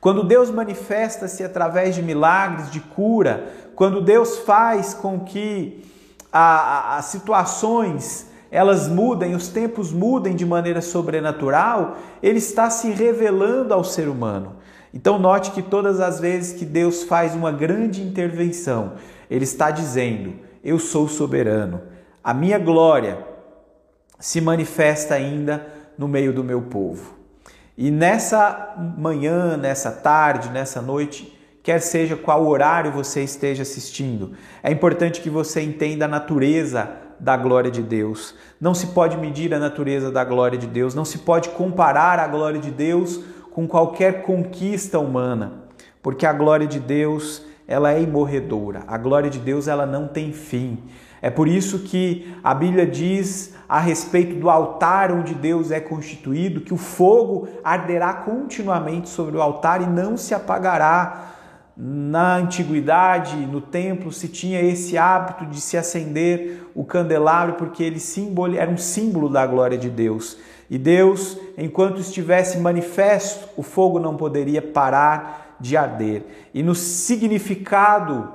Quando 0.00 0.24
Deus 0.24 0.50
manifesta-se 0.50 1.44
através 1.44 1.94
de 1.94 2.02
milagres, 2.02 2.70
de 2.70 2.80
cura, 2.80 3.46
quando 3.76 4.00
Deus 4.00 4.38
faz 4.38 4.92
com 4.92 5.20
que 5.20 5.84
as 6.32 7.04
situações 7.06 8.26
elas 8.50 8.88
mudem, 8.88 9.36
os 9.36 9.48
tempos 9.48 9.92
mudem 9.92 10.34
de 10.34 10.44
maneira 10.44 10.80
sobrenatural, 10.80 11.96
ele 12.20 12.38
está 12.38 12.70
se 12.70 12.90
revelando 12.90 13.72
ao 13.72 13.84
ser 13.84 14.08
humano. 14.08 14.56
Então, 14.92 15.18
note 15.18 15.52
que 15.52 15.62
todas 15.62 16.00
as 16.00 16.18
vezes 16.18 16.58
que 16.58 16.64
Deus 16.64 17.04
faz 17.04 17.34
uma 17.34 17.52
grande 17.52 18.02
intervenção, 18.02 18.94
Ele 19.30 19.44
está 19.44 19.70
dizendo: 19.70 20.34
Eu 20.62 20.78
sou 20.78 21.08
soberano. 21.08 21.82
A 22.22 22.34
minha 22.34 22.58
glória 22.58 23.26
se 24.18 24.40
manifesta 24.40 25.14
ainda 25.14 25.66
no 25.96 26.08
meio 26.08 26.32
do 26.32 26.44
meu 26.44 26.62
povo. 26.62 27.14
E 27.76 27.90
nessa 27.90 28.74
manhã, 28.98 29.56
nessa 29.56 29.92
tarde, 29.92 30.50
nessa 30.50 30.82
noite, 30.82 31.38
quer 31.62 31.80
seja 31.80 32.16
qual 32.16 32.46
horário 32.46 32.90
você 32.90 33.22
esteja 33.22 33.62
assistindo, 33.62 34.32
é 34.62 34.72
importante 34.72 35.20
que 35.20 35.30
você 35.30 35.60
entenda 35.60 36.06
a 36.06 36.08
natureza 36.08 36.90
da 37.20 37.36
glória 37.36 37.70
de 37.70 37.82
Deus. 37.82 38.34
Não 38.60 38.74
se 38.74 38.88
pode 38.88 39.16
medir 39.16 39.52
a 39.52 39.58
natureza 39.58 40.10
da 40.10 40.24
glória 40.24 40.58
de 40.58 40.66
Deus, 40.66 40.94
não 40.94 41.04
se 41.04 41.18
pode 41.18 41.50
comparar 41.50 42.18
a 42.18 42.26
glória 42.26 42.60
de 42.60 42.70
Deus 42.70 43.20
com 43.52 43.66
qualquer 43.66 44.22
conquista 44.22 44.98
humana, 44.98 45.64
porque 46.02 46.24
a 46.24 46.32
glória 46.32 46.66
de 46.66 46.78
Deus, 46.78 47.42
ela 47.68 47.92
é 47.92 48.00
imorredoura. 48.00 48.82
A 48.88 48.96
glória 48.96 49.28
de 49.28 49.38
Deus, 49.38 49.68
ela 49.68 49.84
não 49.84 50.08
tem 50.08 50.32
fim. 50.32 50.78
É 51.20 51.28
por 51.28 51.46
isso 51.46 51.80
que 51.80 52.34
a 52.42 52.54
Bíblia 52.54 52.86
diz 52.86 53.52
a 53.68 53.78
respeito 53.78 54.36
do 54.36 54.48
altar 54.48 55.12
onde 55.12 55.34
Deus 55.34 55.70
é 55.70 55.78
constituído 55.78 56.62
que 56.62 56.72
o 56.72 56.78
fogo 56.78 57.46
arderá 57.62 58.14
continuamente 58.14 59.10
sobre 59.10 59.36
o 59.36 59.42
altar 59.42 59.82
e 59.82 59.86
não 59.86 60.16
se 60.16 60.32
apagará. 60.32 61.34
Na 61.76 62.36
antiguidade, 62.36 63.36
no 63.36 63.60
templo, 63.60 64.10
se 64.10 64.28
tinha 64.28 64.60
esse 64.60 64.96
hábito 64.96 65.46
de 65.46 65.60
se 65.60 65.76
acender 65.76 66.70
o 66.74 66.84
candelabro 66.84 67.54
porque 67.54 67.84
ele 67.84 68.00
era 68.56 68.70
um 68.70 68.78
símbolo 68.78 69.28
da 69.28 69.46
glória 69.46 69.76
de 69.76 69.90
Deus. 69.90 70.38
E 70.70 70.76
Deus, 70.76 71.38
enquanto 71.56 72.00
estivesse 72.00 72.58
manifesto, 72.58 73.48
o 73.56 73.62
fogo 73.62 74.00
não 74.00 74.16
poderia 74.16 74.60
parar 74.60 75.47
de 75.60 75.76
arder. 75.76 76.24
E 76.52 76.62
no 76.62 76.74
significado 76.74 78.32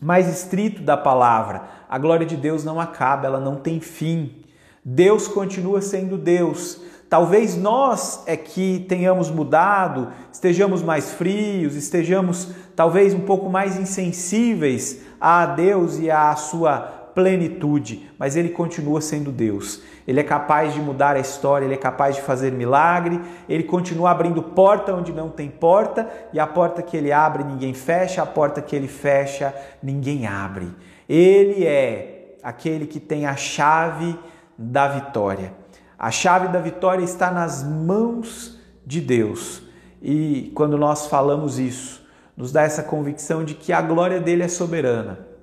mais 0.00 0.28
estrito 0.28 0.82
da 0.82 0.96
palavra, 0.96 1.62
a 1.88 1.98
glória 1.98 2.26
de 2.26 2.36
Deus 2.36 2.64
não 2.64 2.80
acaba, 2.80 3.26
ela 3.26 3.40
não 3.40 3.56
tem 3.56 3.80
fim. 3.80 4.42
Deus 4.84 5.26
continua 5.26 5.80
sendo 5.80 6.18
Deus. 6.18 6.80
Talvez 7.08 7.56
nós 7.56 8.22
é 8.26 8.36
que 8.36 8.84
tenhamos 8.88 9.30
mudado, 9.30 10.08
estejamos 10.32 10.82
mais 10.82 11.12
frios, 11.12 11.76
estejamos 11.76 12.50
talvez 12.74 13.14
um 13.14 13.20
pouco 13.20 13.48
mais 13.48 13.78
insensíveis 13.78 15.00
a 15.20 15.46
Deus 15.46 15.98
e 15.98 16.10
à 16.10 16.34
sua 16.34 17.03
plenitude, 17.14 18.10
mas 18.18 18.34
ele 18.34 18.48
continua 18.48 19.00
sendo 19.00 19.30
Deus. 19.30 19.80
Ele 20.06 20.20
é 20.20 20.24
capaz 20.24 20.74
de 20.74 20.80
mudar 20.80 21.16
a 21.16 21.20
história, 21.20 21.64
ele 21.64 21.74
é 21.74 21.78
capaz 21.78 22.16
de 22.16 22.22
fazer 22.22 22.52
milagre, 22.52 23.20
ele 23.48 23.62
continua 23.62 24.10
abrindo 24.10 24.42
porta 24.42 24.92
onde 24.92 25.12
não 25.12 25.30
tem 25.30 25.48
porta, 25.48 26.08
e 26.32 26.40
a 26.40 26.46
porta 26.46 26.82
que 26.82 26.96
ele 26.96 27.12
abre 27.12 27.44
ninguém 27.44 27.72
fecha, 27.72 28.22
a 28.22 28.26
porta 28.26 28.60
que 28.60 28.74
ele 28.74 28.88
fecha 28.88 29.54
ninguém 29.82 30.26
abre. 30.26 30.68
Ele 31.08 31.64
é 31.64 32.36
aquele 32.42 32.86
que 32.86 32.98
tem 32.98 33.26
a 33.26 33.36
chave 33.36 34.18
da 34.58 34.88
vitória. 34.88 35.52
A 35.98 36.10
chave 36.10 36.48
da 36.48 36.58
vitória 36.58 37.04
está 37.04 37.30
nas 37.30 37.62
mãos 37.62 38.60
de 38.84 39.00
Deus. 39.00 39.62
E 40.02 40.52
quando 40.54 40.76
nós 40.76 41.06
falamos 41.06 41.58
isso, 41.58 42.04
nos 42.36 42.52
dá 42.52 42.62
essa 42.62 42.82
convicção 42.82 43.44
de 43.44 43.54
que 43.54 43.72
a 43.72 43.80
glória 43.80 44.20
dele 44.20 44.42
é 44.42 44.48
soberana 44.48 45.33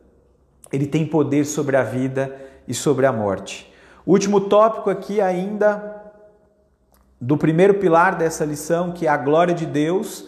ele 0.72 0.88
tem 0.88 1.06
poder 1.06 1.46
sobre 1.46 1.76
a 1.76 1.84
vida 1.84 2.36
e 2.68 2.74
sobre 2.74 3.06
a 3.06 3.12
morte. 3.12 3.72
O 4.06 4.12
último 4.12 4.42
tópico 4.42 4.90
aqui 4.90 5.22
ainda 5.22 6.02
do 7.20 7.38
primeiro 7.38 7.76
pilar 7.76 8.16
dessa 8.16 8.44
lição, 8.44 8.92
que 8.92 9.06
é 9.06 9.10
a 9.10 9.18
glória 9.18 9.54
de 9.54 9.66
Deus, 9.66 10.28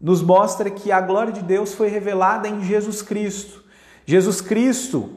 nos 0.00 0.22
mostra 0.22 0.70
que 0.70 0.92
a 0.92 1.00
glória 1.00 1.32
de 1.32 1.42
Deus 1.42 1.74
foi 1.74 1.88
revelada 1.88 2.48
em 2.48 2.62
Jesus 2.62 3.00
Cristo. 3.00 3.64
Jesus 4.04 4.40
Cristo, 4.40 5.10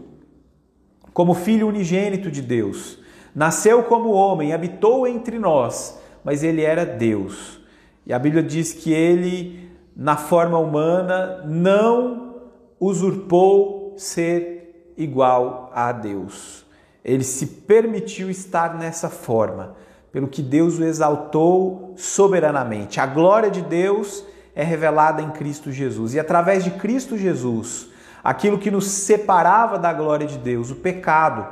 como 1.13 1.33
filho 1.33 1.67
unigênito 1.67 2.31
de 2.31 2.41
Deus, 2.41 2.97
nasceu 3.35 3.83
como 3.83 4.11
homem, 4.11 4.53
habitou 4.53 5.05
entre 5.05 5.37
nós, 5.37 5.99
mas 6.23 6.43
ele 6.43 6.61
era 6.61 6.85
Deus. 6.85 7.59
E 8.05 8.13
a 8.13 8.19
Bíblia 8.19 8.41
diz 8.41 8.73
que 8.73 8.91
ele, 8.91 9.69
na 9.95 10.15
forma 10.15 10.57
humana, 10.57 11.43
não 11.45 12.35
usurpou 12.79 13.80
ser 14.01 14.93
igual 14.97 15.71
a 15.73 15.91
Deus. 15.91 16.65
Ele 17.03 17.23
se 17.23 17.45
permitiu 17.45 18.29
estar 18.29 18.75
nessa 18.75 19.09
forma, 19.09 19.75
pelo 20.11 20.27
que 20.27 20.41
Deus 20.41 20.77
o 20.79 20.83
exaltou 20.83 21.93
soberanamente. 21.95 22.99
A 22.99 23.05
glória 23.05 23.49
de 23.49 23.61
Deus 23.61 24.23
é 24.55 24.63
revelada 24.63 25.21
em 25.21 25.31
Cristo 25.31 25.71
Jesus. 25.71 26.13
E 26.13 26.19
através 26.19 26.63
de 26.63 26.71
Cristo 26.71 27.17
Jesus, 27.17 27.89
aquilo 28.23 28.57
que 28.57 28.69
nos 28.69 28.87
separava 28.87 29.79
da 29.79 29.93
glória 29.93 30.27
de 30.27 30.37
Deus, 30.37 30.69
o 30.69 30.75
pecado, 30.75 31.47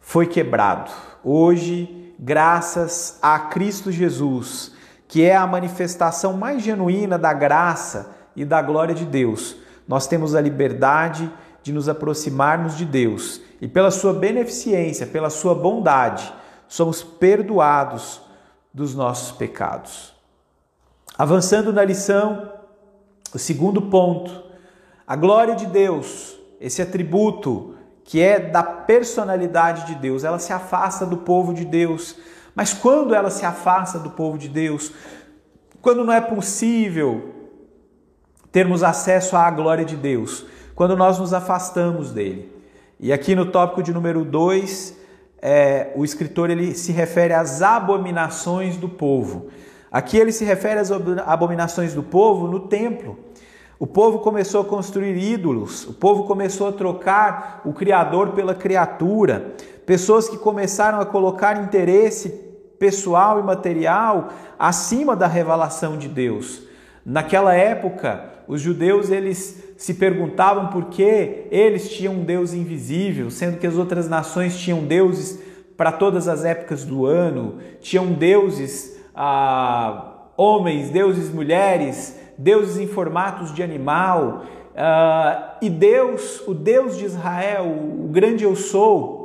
foi 0.00 0.26
quebrado. 0.26 0.90
Hoje, 1.22 2.14
graças 2.18 3.18
a 3.22 3.38
Cristo 3.38 3.90
Jesus, 3.90 4.72
que 5.08 5.24
é 5.24 5.34
a 5.34 5.46
manifestação 5.46 6.34
mais 6.34 6.62
genuína 6.62 7.18
da 7.18 7.32
graça 7.32 8.14
e 8.36 8.44
da 8.44 8.60
glória 8.60 8.94
de 8.94 9.06
Deus, 9.06 9.56
nós 9.86 10.06
temos 10.06 10.34
a 10.34 10.40
liberdade 10.40 11.30
de 11.62 11.72
nos 11.72 11.88
aproximarmos 11.88 12.76
de 12.76 12.84
Deus 12.84 13.40
e, 13.60 13.68
pela 13.68 13.90
Sua 13.90 14.12
beneficência, 14.12 15.06
pela 15.06 15.30
Sua 15.30 15.54
bondade, 15.54 16.32
somos 16.68 17.02
perdoados 17.02 18.20
dos 18.72 18.94
nossos 18.94 19.32
pecados. 19.32 20.14
Avançando 21.16 21.72
na 21.72 21.84
lição, 21.84 22.52
o 23.32 23.38
segundo 23.38 23.82
ponto, 23.82 24.42
a 25.06 25.14
glória 25.16 25.54
de 25.54 25.66
Deus, 25.66 26.36
esse 26.60 26.82
atributo 26.82 27.74
que 28.04 28.20
é 28.20 28.38
da 28.38 28.62
personalidade 28.62 29.86
de 29.86 29.94
Deus, 29.94 30.24
ela 30.24 30.38
se 30.38 30.52
afasta 30.52 31.06
do 31.06 31.18
povo 31.18 31.54
de 31.54 31.64
Deus. 31.64 32.16
Mas 32.54 32.74
quando 32.74 33.14
ela 33.14 33.30
se 33.30 33.46
afasta 33.46 33.98
do 33.98 34.10
povo 34.10 34.36
de 34.36 34.48
Deus, 34.48 34.92
quando 35.80 36.04
não 36.04 36.12
é 36.12 36.20
possível 36.20 37.33
termos 38.54 38.84
acesso 38.84 39.36
à 39.36 39.50
glória 39.50 39.84
de 39.84 39.96
Deus, 39.96 40.46
quando 40.76 40.96
nós 40.96 41.18
nos 41.18 41.34
afastamos 41.34 42.12
dele. 42.12 42.52
E 43.00 43.12
aqui 43.12 43.34
no 43.34 43.46
tópico 43.46 43.82
de 43.82 43.92
número 43.92 44.24
2, 44.24 44.96
é, 45.42 45.90
o 45.96 46.04
escritor 46.04 46.50
ele 46.50 46.72
se 46.72 46.92
refere 46.92 47.34
às 47.34 47.62
abominações 47.62 48.76
do 48.76 48.88
povo. 48.88 49.48
Aqui 49.90 50.16
ele 50.16 50.30
se 50.30 50.44
refere 50.44 50.78
às 50.78 50.92
abominações 50.92 51.94
do 51.94 52.02
povo 52.04 52.46
no 52.46 52.60
templo. 52.60 53.18
O 53.76 53.88
povo 53.88 54.20
começou 54.20 54.60
a 54.60 54.64
construir 54.64 55.18
ídolos, 55.18 55.84
o 55.88 55.92
povo 55.92 56.22
começou 56.22 56.68
a 56.68 56.72
trocar 56.72 57.60
o 57.64 57.72
Criador 57.72 58.34
pela 58.34 58.54
criatura, 58.54 59.52
pessoas 59.84 60.28
que 60.28 60.38
começaram 60.38 61.00
a 61.00 61.04
colocar 61.04 61.60
interesse 61.60 62.28
pessoal 62.78 63.40
e 63.40 63.42
material 63.42 64.28
acima 64.56 65.16
da 65.16 65.26
revelação 65.26 65.98
de 65.98 66.06
Deus. 66.06 66.62
Naquela 67.04 67.52
época, 67.52 68.32
os 68.46 68.60
judeus 68.60 69.10
eles 69.10 69.74
se 69.76 69.94
perguntavam 69.94 70.68
por 70.68 70.86
que 70.86 71.46
eles 71.50 71.90
tinham 71.90 72.14
um 72.14 72.24
Deus 72.24 72.52
invisível, 72.52 73.30
sendo 73.30 73.58
que 73.58 73.66
as 73.66 73.76
outras 73.76 74.08
nações 74.08 74.58
tinham 74.58 74.84
deuses 74.84 75.40
para 75.76 75.90
todas 75.90 76.28
as 76.28 76.44
épocas 76.44 76.84
do 76.84 77.06
ano, 77.06 77.58
tinham 77.80 78.12
deuses 78.12 79.00
ah, 79.14 80.28
homens, 80.36 80.90
deuses 80.90 81.32
mulheres, 81.32 82.18
deuses 82.38 82.78
em 82.78 82.86
formatos 82.86 83.52
de 83.52 83.62
animal. 83.62 84.44
Ah, 84.76 85.56
e 85.60 85.70
Deus, 85.70 86.46
o 86.46 86.54
Deus 86.54 86.96
de 86.96 87.06
Israel, 87.06 87.66
o 87.66 88.08
grande 88.08 88.44
eu 88.44 88.54
sou, 88.54 89.24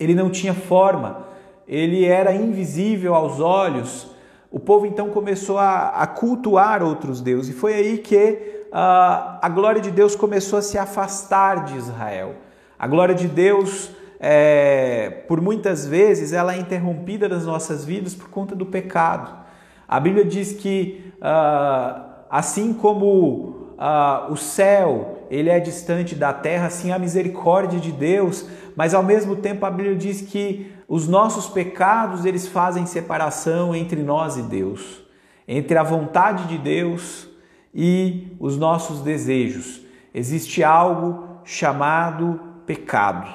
ele 0.00 0.14
não 0.14 0.30
tinha 0.30 0.54
forma, 0.54 1.26
ele 1.66 2.04
era 2.04 2.32
invisível 2.32 3.14
aos 3.14 3.40
olhos 3.40 4.17
o 4.50 4.58
povo 4.58 4.86
então 4.86 5.10
começou 5.10 5.58
a, 5.58 5.88
a 5.88 6.06
cultuar 6.06 6.82
outros 6.82 7.20
deuses, 7.20 7.54
e 7.54 7.58
foi 7.58 7.74
aí 7.74 7.98
que 7.98 8.64
uh, 8.68 9.38
a 9.42 9.48
glória 9.48 9.80
de 9.80 9.90
Deus 9.90 10.16
começou 10.16 10.58
a 10.58 10.62
se 10.62 10.78
afastar 10.78 11.64
de 11.64 11.76
Israel. 11.76 12.34
A 12.78 12.86
glória 12.86 13.14
de 13.14 13.26
Deus, 13.26 13.90
é, 14.20 15.22
por 15.26 15.40
muitas 15.40 15.86
vezes, 15.86 16.32
ela 16.32 16.54
é 16.54 16.58
interrompida 16.58 17.28
nas 17.28 17.44
nossas 17.44 17.84
vidas 17.84 18.14
por 18.14 18.30
conta 18.30 18.54
do 18.54 18.64
pecado. 18.64 19.36
A 19.86 19.98
Bíblia 19.98 20.24
diz 20.24 20.52
que, 20.52 21.12
uh, 21.18 22.02
assim 22.30 22.72
como 22.72 23.58
uh, 23.78 24.32
o 24.32 24.36
céu 24.36 25.26
ele 25.30 25.50
é 25.50 25.60
distante 25.60 26.14
da 26.14 26.32
terra, 26.32 26.66
assim 26.66 26.90
a 26.90 26.98
misericórdia 26.98 27.78
de 27.78 27.92
Deus, 27.92 28.46
mas 28.78 28.94
ao 28.94 29.02
mesmo 29.02 29.34
tempo 29.34 29.66
a 29.66 29.72
Bíblia 29.72 29.96
diz 29.96 30.20
que 30.20 30.72
os 30.86 31.08
nossos 31.08 31.48
pecados, 31.48 32.24
eles 32.24 32.46
fazem 32.46 32.86
separação 32.86 33.74
entre 33.74 34.04
nós 34.04 34.36
e 34.36 34.42
Deus, 34.42 35.02
entre 35.48 35.76
a 35.76 35.82
vontade 35.82 36.46
de 36.46 36.56
Deus 36.56 37.28
e 37.74 38.28
os 38.38 38.56
nossos 38.56 39.00
desejos. 39.00 39.80
Existe 40.14 40.62
algo 40.62 41.40
chamado 41.42 42.38
pecado. 42.66 43.28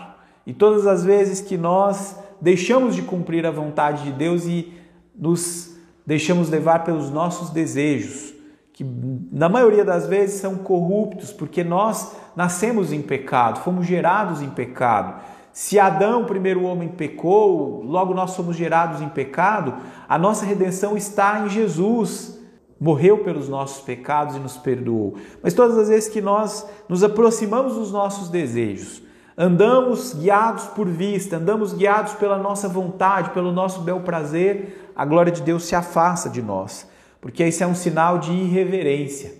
E 0.47 0.53
todas 0.53 0.87
as 0.87 1.03
vezes 1.03 1.41
que 1.41 1.57
nós 1.57 2.17
deixamos 2.39 2.95
de 2.95 3.01
cumprir 3.01 3.45
a 3.45 3.51
vontade 3.51 4.03
de 4.03 4.13
Deus 4.13 4.45
e 4.45 4.71
nos 5.13 5.75
deixamos 6.05 6.49
levar 6.49 6.85
pelos 6.85 7.09
nossos 7.09 7.49
desejos, 7.49 8.32
que 8.73 8.83
na 9.31 9.47
maioria 9.47 9.85
das 9.85 10.07
vezes 10.07 10.41
são 10.41 10.55
corruptos, 10.55 11.31
porque 11.31 11.63
nós 11.63 12.15
nascemos 12.35 12.91
em 12.91 13.01
pecado, 13.01 13.59
fomos 13.59 13.85
gerados 13.85 14.41
em 14.41 14.49
pecado. 14.49 15.21
Se 15.53 15.79
Adão, 15.79 16.23
o 16.23 16.25
primeiro 16.25 16.63
homem, 16.63 16.89
pecou, 16.89 17.83
logo 17.83 18.15
nós 18.15 18.31
somos 18.31 18.55
gerados 18.55 18.99
em 19.01 19.09
pecado, 19.09 19.75
a 20.09 20.17
nossa 20.17 20.43
redenção 20.45 20.97
está 20.97 21.41
em 21.45 21.49
Jesus. 21.49 22.41
Morreu 22.81 23.19
pelos 23.19 23.47
nossos 23.47 23.81
pecados 23.81 24.35
e 24.35 24.39
nos 24.39 24.57
perdoou. 24.57 25.15
Mas 25.41 25.53
todas 25.53 25.77
as 25.77 25.87
vezes 25.87 26.09
que 26.09 26.19
nós 26.19 26.67
nos 26.89 27.03
aproximamos 27.03 27.75
dos 27.75 27.91
nossos 27.91 28.29
desejos, 28.29 29.03
andamos 29.37 30.13
guiados 30.13 30.65
por 30.65 30.87
vista, 30.89 31.37
andamos 31.37 31.71
guiados 31.71 32.13
pela 32.13 32.37
nossa 32.37 32.67
vontade, 32.67 33.29
pelo 33.29 33.51
nosso 33.51 33.81
bel 33.81 34.01
prazer, 34.01 34.91
a 34.95 35.05
glória 35.05 35.31
de 35.31 35.41
Deus 35.41 35.63
se 35.63 35.75
afasta 35.75 36.29
de 36.29 36.41
nós, 36.41 36.87
porque 37.23 37.47
isso 37.47 37.63
é 37.63 37.67
um 37.67 37.73
sinal 37.73 38.19
de 38.19 38.33
irreverência. 38.33 39.33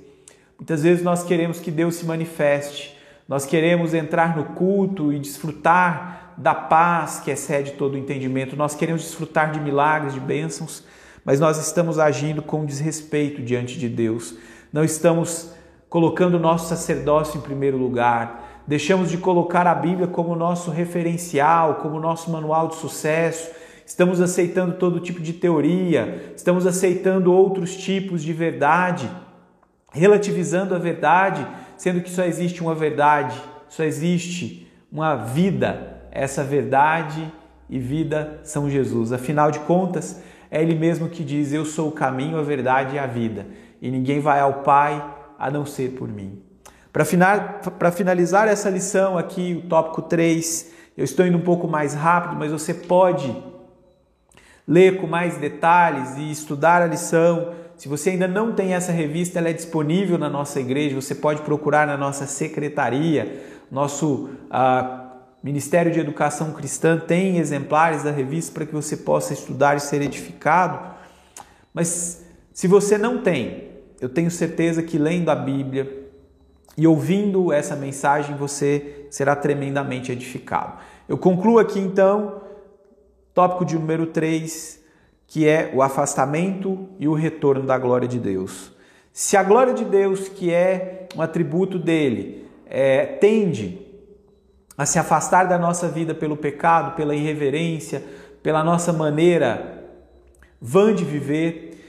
Muitas 0.57 0.83
vezes 0.83 1.03
nós 1.03 1.25
queremos 1.25 1.59
que 1.59 1.69
Deus 1.69 1.95
se 1.95 2.05
manifeste, 2.05 2.97
nós 3.27 3.45
queremos 3.45 3.93
entrar 3.93 4.37
no 4.37 4.45
culto 4.55 5.11
e 5.11 5.19
desfrutar 5.19 6.33
da 6.37 6.55
paz 6.55 7.19
que 7.19 7.29
excede 7.29 7.73
todo 7.73 7.95
o 7.95 7.97
entendimento. 7.97 8.55
Nós 8.55 8.73
queremos 8.73 9.01
desfrutar 9.01 9.51
de 9.51 9.59
milagres, 9.59 10.13
de 10.13 10.21
bênçãos, 10.21 10.85
mas 11.25 11.41
nós 11.41 11.57
estamos 11.57 11.99
agindo 11.99 12.41
com 12.41 12.63
desrespeito 12.63 13.41
diante 13.41 13.77
de 13.77 13.89
Deus. 13.89 14.33
Não 14.71 14.85
estamos 14.85 15.51
colocando 15.89 16.35
o 16.35 16.39
nosso 16.39 16.69
sacerdócio 16.69 17.37
em 17.37 17.41
primeiro 17.41 17.75
lugar. 17.75 18.61
Deixamos 18.65 19.11
de 19.11 19.17
colocar 19.17 19.67
a 19.67 19.75
Bíblia 19.75 20.07
como 20.07 20.37
nosso 20.37 20.71
referencial, 20.71 21.75
como 21.75 21.99
nosso 21.99 22.31
manual 22.31 22.69
de 22.69 22.75
sucesso. 22.75 23.51
Estamos 23.85 24.21
aceitando 24.21 24.75
todo 24.75 24.99
tipo 24.99 25.21
de 25.21 25.33
teoria, 25.33 26.33
estamos 26.35 26.65
aceitando 26.65 27.33
outros 27.33 27.75
tipos 27.75 28.23
de 28.23 28.33
verdade, 28.33 29.09
relativizando 29.91 30.73
a 30.73 30.79
verdade 30.79 31.45
sendo 31.77 32.01
que 32.01 32.09
só 32.09 32.23
existe 32.23 32.61
uma 32.61 32.73
verdade, 32.73 33.37
só 33.67 33.83
existe 33.83 34.71
uma 34.91 35.15
vida. 35.15 36.01
Essa 36.11 36.43
verdade 36.43 37.29
e 37.69 37.79
vida 37.79 38.39
são 38.43 38.69
Jesus. 38.69 39.11
Afinal 39.11 39.51
de 39.51 39.59
contas, 39.59 40.21
é 40.49 40.61
Ele 40.61 40.75
mesmo 40.75 41.09
que 41.09 41.23
diz: 41.23 41.51
Eu 41.51 41.65
sou 41.65 41.89
o 41.89 41.91
caminho, 41.91 42.37
a 42.37 42.43
verdade 42.43 42.95
e 42.95 42.99
a 42.99 43.07
vida, 43.07 43.45
e 43.81 43.89
ninguém 43.89 44.19
vai 44.19 44.39
ao 44.39 44.61
Pai 44.63 45.03
a 45.37 45.51
não 45.51 45.65
ser 45.65 45.91
por 45.91 46.07
mim. 46.07 46.41
Para 46.91 47.91
finalizar 47.91 48.47
essa 48.47 48.69
lição 48.69 49.17
aqui, 49.17 49.61
o 49.65 49.67
tópico 49.67 50.03
3, 50.03 50.71
eu 50.95 51.03
estou 51.03 51.25
indo 51.25 51.37
um 51.37 51.41
pouco 51.41 51.67
mais 51.67 51.95
rápido, 51.95 52.35
mas 52.37 52.51
você 52.51 52.73
pode 52.73 53.35
ler 54.67 54.97
com 54.97 55.07
mais 55.07 55.37
detalhes 55.37 56.17
e 56.17 56.31
estudar 56.31 56.81
a 56.81 56.87
lição 56.87 57.53
se 57.83 57.87
você 57.87 58.11
ainda 58.11 58.27
não 58.27 58.53
tem 58.53 58.73
essa 58.73 58.91
revista, 58.91 59.39
ela 59.39 59.49
é 59.49 59.53
disponível 59.53 60.17
na 60.17 60.29
nossa 60.29 60.59
igreja. 60.59 60.95
Você 60.95 61.15
pode 61.15 61.41
procurar 61.41 61.87
na 61.87 61.97
nossa 61.97 62.25
secretaria, 62.25 63.43
nosso 63.69 64.29
uh, 64.45 65.03
Ministério 65.43 65.91
de 65.91 65.99
Educação 65.99 66.53
Cristã 66.53 66.97
tem 66.97 67.39
exemplares 67.39 68.03
da 68.03 68.11
revista 68.11 68.53
para 68.53 68.65
que 68.65 68.73
você 68.73 68.95
possa 68.95 69.33
estudar 69.33 69.75
e 69.75 69.81
ser 69.81 70.01
edificado. 70.01 70.95
Mas 71.73 72.23
se 72.53 72.67
você 72.67 72.97
não 72.97 73.17
tem, 73.17 73.71
eu 73.99 74.07
tenho 74.07 74.31
certeza 74.31 74.81
que 74.81 74.97
lendo 74.97 75.29
a 75.29 75.35
Bíblia 75.35 76.07
e 76.77 76.87
ouvindo 76.87 77.51
essa 77.51 77.75
mensagem 77.75 78.37
você 78.37 79.07
será 79.09 79.35
tremendamente 79.35 80.11
edificado. 80.11 80.77
Eu 81.09 81.17
concluo 81.17 81.59
aqui 81.59 81.79
então, 81.79 82.42
tópico 83.33 83.65
de 83.65 83.75
número 83.75 84.07
3 84.07 84.83
que 85.33 85.47
é 85.47 85.71
o 85.73 85.81
afastamento 85.81 86.87
e 86.99 87.07
o 87.07 87.13
retorno 87.15 87.65
da 87.65 87.75
glória 87.75 88.07
de 88.07 88.19
Deus. 88.19 88.71
Se 89.11 89.35
a 89.35 89.41
glória 89.41 89.73
de 89.73 89.83
Deus, 89.83 90.29
que 90.29 90.53
é 90.53 91.07
um 91.15 91.23
atributo 91.23 91.79
dele, 91.79 92.47
é, 92.67 93.03
tende 93.03 93.81
a 94.77 94.85
se 94.85 94.99
afastar 94.99 95.45
da 95.45 95.57
nossa 95.57 95.87
vida 95.87 96.13
pelo 96.13 96.37
pecado, 96.37 96.95
pela 96.95 97.15
irreverência, 97.15 98.03
pela 98.43 98.63
nossa 98.63 98.93
maneira 98.93 99.83
vã 100.61 100.93
de 100.93 101.03
viver, 101.03 101.83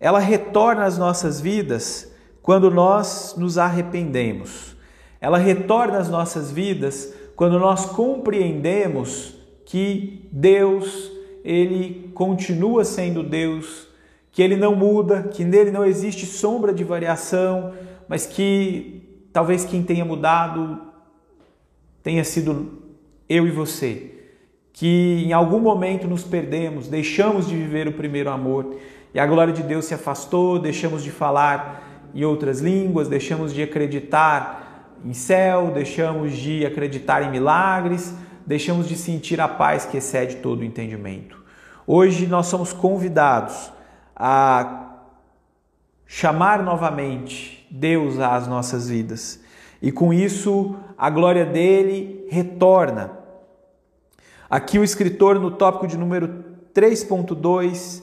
ela 0.00 0.18
retorna 0.18 0.84
às 0.84 0.96
nossas 0.96 1.38
vidas 1.38 2.10
quando 2.40 2.70
nós 2.70 3.34
nos 3.36 3.58
arrependemos. 3.58 4.74
Ela 5.20 5.36
retorna 5.36 5.98
às 5.98 6.08
nossas 6.08 6.50
vidas 6.50 7.12
quando 7.34 7.58
nós 7.58 7.84
compreendemos 7.84 9.34
que 9.66 10.26
Deus 10.32 11.12
ele 11.44 12.10
continua 12.14 12.84
sendo 12.84 13.22
Deus, 13.22 13.86
que 14.32 14.40
ele 14.40 14.56
não 14.56 14.74
muda, 14.74 15.24
que 15.24 15.44
nele 15.44 15.70
não 15.70 15.84
existe 15.84 16.24
sombra 16.24 16.72
de 16.72 16.82
variação, 16.82 17.72
mas 18.08 18.26
que 18.26 19.28
talvez 19.32 19.64
quem 19.64 19.82
tenha 19.82 20.04
mudado 20.04 20.80
tenha 22.02 22.24
sido 22.24 22.82
eu 23.28 23.46
e 23.46 23.50
você. 23.50 24.12
Que 24.72 25.24
em 25.24 25.32
algum 25.32 25.58
momento 25.58 26.06
nos 26.06 26.22
perdemos, 26.22 26.88
deixamos 26.88 27.48
de 27.48 27.56
viver 27.56 27.88
o 27.88 27.92
primeiro 27.92 28.30
amor 28.30 28.76
e 29.12 29.18
a 29.18 29.26
glória 29.26 29.52
de 29.52 29.62
Deus 29.62 29.86
se 29.86 29.94
afastou, 29.94 30.58
deixamos 30.58 31.02
de 31.02 31.10
falar 31.10 32.10
em 32.14 32.24
outras 32.24 32.60
línguas, 32.60 33.08
deixamos 33.08 33.52
de 33.52 33.62
acreditar 33.62 34.94
em 35.04 35.12
céu, 35.12 35.70
deixamos 35.72 36.36
de 36.36 36.64
acreditar 36.64 37.22
em 37.22 37.30
milagres, 37.30 38.14
deixamos 38.46 38.88
de 38.88 38.96
sentir 38.96 39.40
a 39.40 39.48
paz 39.48 39.84
que 39.84 39.96
excede 39.96 40.36
todo 40.36 40.60
o 40.60 40.64
entendimento. 40.64 41.44
Hoje 41.86 42.26
nós 42.26 42.46
somos 42.46 42.72
convidados 42.72 43.72
a 44.14 44.98
chamar 46.06 46.62
novamente 46.62 47.66
Deus 47.70 48.18
às 48.18 48.46
nossas 48.46 48.88
vidas. 48.88 49.40
E 49.82 49.90
com 49.90 50.12
isso 50.12 50.76
a 50.96 51.10
glória 51.10 51.44
dele 51.44 52.26
retorna. 52.30 53.18
Aqui 54.48 54.78
o 54.78 54.84
escritor 54.84 55.40
no 55.40 55.50
tópico 55.50 55.88
de 55.88 55.98
número 55.98 56.44
3.2, 56.72 58.02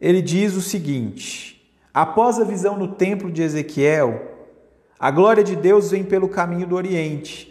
ele 0.00 0.22
diz 0.22 0.54
o 0.54 0.62
seguinte: 0.62 1.70
Após 1.92 2.38
a 2.38 2.44
visão 2.44 2.76
no 2.76 2.88
templo 2.88 3.30
de 3.30 3.42
Ezequiel, 3.42 4.38
a 4.98 5.10
glória 5.10 5.42
de 5.42 5.56
Deus 5.56 5.90
vem 5.90 6.04
pelo 6.04 6.28
caminho 6.28 6.66
do 6.66 6.76
Oriente 6.76 7.50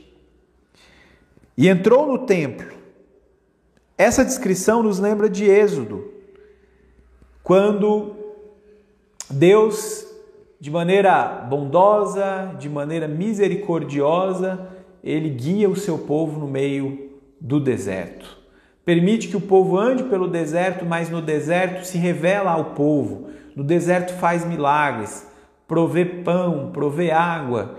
e 1.59 1.67
entrou 1.67 2.07
no 2.07 2.19
templo. 2.19 2.73
Essa 3.97 4.23
descrição 4.23 4.81
nos 4.81 4.97
lembra 4.97 5.29
de 5.29 5.43
Êxodo, 5.43 6.09
quando 7.43 8.15
Deus, 9.29 10.07
de 10.57 10.71
maneira 10.71 11.45
bondosa, 11.49 12.55
de 12.57 12.69
maneira 12.69 13.09
misericordiosa, 13.09 14.69
ele 15.03 15.27
guia 15.27 15.69
o 15.69 15.75
seu 15.75 15.97
povo 15.97 16.39
no 16.39 16.47
meio 16.47 17.11
do 17.41 17.59
deserto. 17.59 18.37
Permite 18.85 19.27
que 19.27 19.35
o 19.35 19.41
povo 19.41 19.77
ande 19.77 20.05
pelo 20.05 20.29
deserto, 20.29 20.85
mas 20.85 21.09
no 21.09 21.21
deserto 21.21 21.85
se 21.85 21.97
revela 21.97 22.51
ao 22.51 22.73
povo. 22.73 23.31
No 23.53 23.65
deserto 23.65 24.13
faz 24.13 24.45
milagres, 24.45 25.27
provê 25.67 26.05
pão, 26.05 26.71
provê 26.71 27.11
água. 27.11 27.75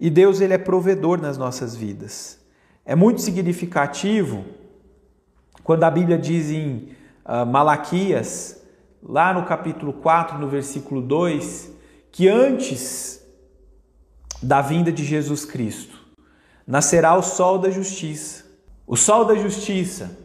E 0.00 0.08
Deus 0.08 0.40
ele 0.40 0.54
é 0.54 0.58
provedor 0.58 1.20
nas 1.20 1.36
nossas 1.36 1.76
vidas. 1.76 2.39
É 2.90 2.96
muito 2.96 3.20
significativo 3.20 4.44
quando 5.62 5.84
a 5.84 5.90
Bíblia 5.92 6.18
diz 6.18 6.50
em 6.50 6.88
uh, 7.24 7.46
Malaquias, 7.46 8.60
lá 9.00 9.32
no 9.32 9.44
capítulo 9.44 9.92
4, 9.92 10.36
no 10.36 10.48
versículo 10.48 11.00
2, 11.00 11.70
que 12.10 12.26
antes 12.26 13.24
da 14.42 14.60
vinda 14.60 14.90
de 14.90 15.04
Jesus 15.04 15.44
Cristo 15.44 15.96
nascerá 16.66 17.14
o 17.14 17.22
sol 17.22 17.60
da 17.60 17.70
justiça. 17.70 18.44
O 18.84 18.96
sol 18.96 19.24
da 19.24 19.36
justiça, 19.36 20.18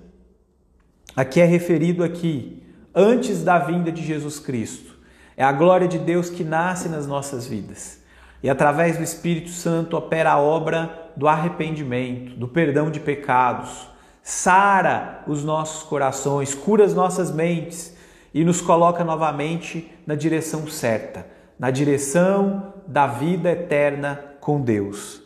aqui 1.16 1.40
é 1.40 1.46
referido 1.46 2.04
aqui, 2.04 2.64
antes 2.96 3.44
da 3.44 3.60
vinda 3.60 3.92
de 3.92 4.04
Jesus 4.04 4.40
Cristo. 4.40 4.96
É 5.38 5.44
a 5.44 5.52
glória 5.52 5.88
de 5.88 6.00
Deus 6.00 6.32
que 6.32 6.44
nasce 6.44 6.90
nas 6.90 7.06
nossas 7.06 7.46
vidas. 7.46 8.00
E 8.46 8.50
através 8.50 8.96
do 8.96 9.02
Espírito 9.02 9.50
Santo 9.50 9.98
opera 9.98 10.34
a 10.34 10.40
obra 10.40 11.10
do 11.16 11.28
arrependimento, 11.28 12.36
do 12.36 12.48
perdão 12.48 12.92
de 12.92 13.00
pecados, 13.00 13.90
sara 14.22 15.24
os 15.26 15.44
nossos 15.44 15.82
corações, 15.82 16.54
cura 16.54 16.86
as 16.86 16.94
nossas 16.94 17.32
mentes 17.32 17.98
e 18.32 18.46
nos 18.46 18.62
coloca 18.62 19.04
novamente 19.04 19.92
na 20.06 20.14
direção 20.14 20.68
certa, 20.68 21.26
na 21.58 21.72
direção 21.72 22.72
da 22.86 23.08
vida 23.08 23.50
eterna 23.50 24.24
com 24.40 24.62
Deus. 24.62 25.24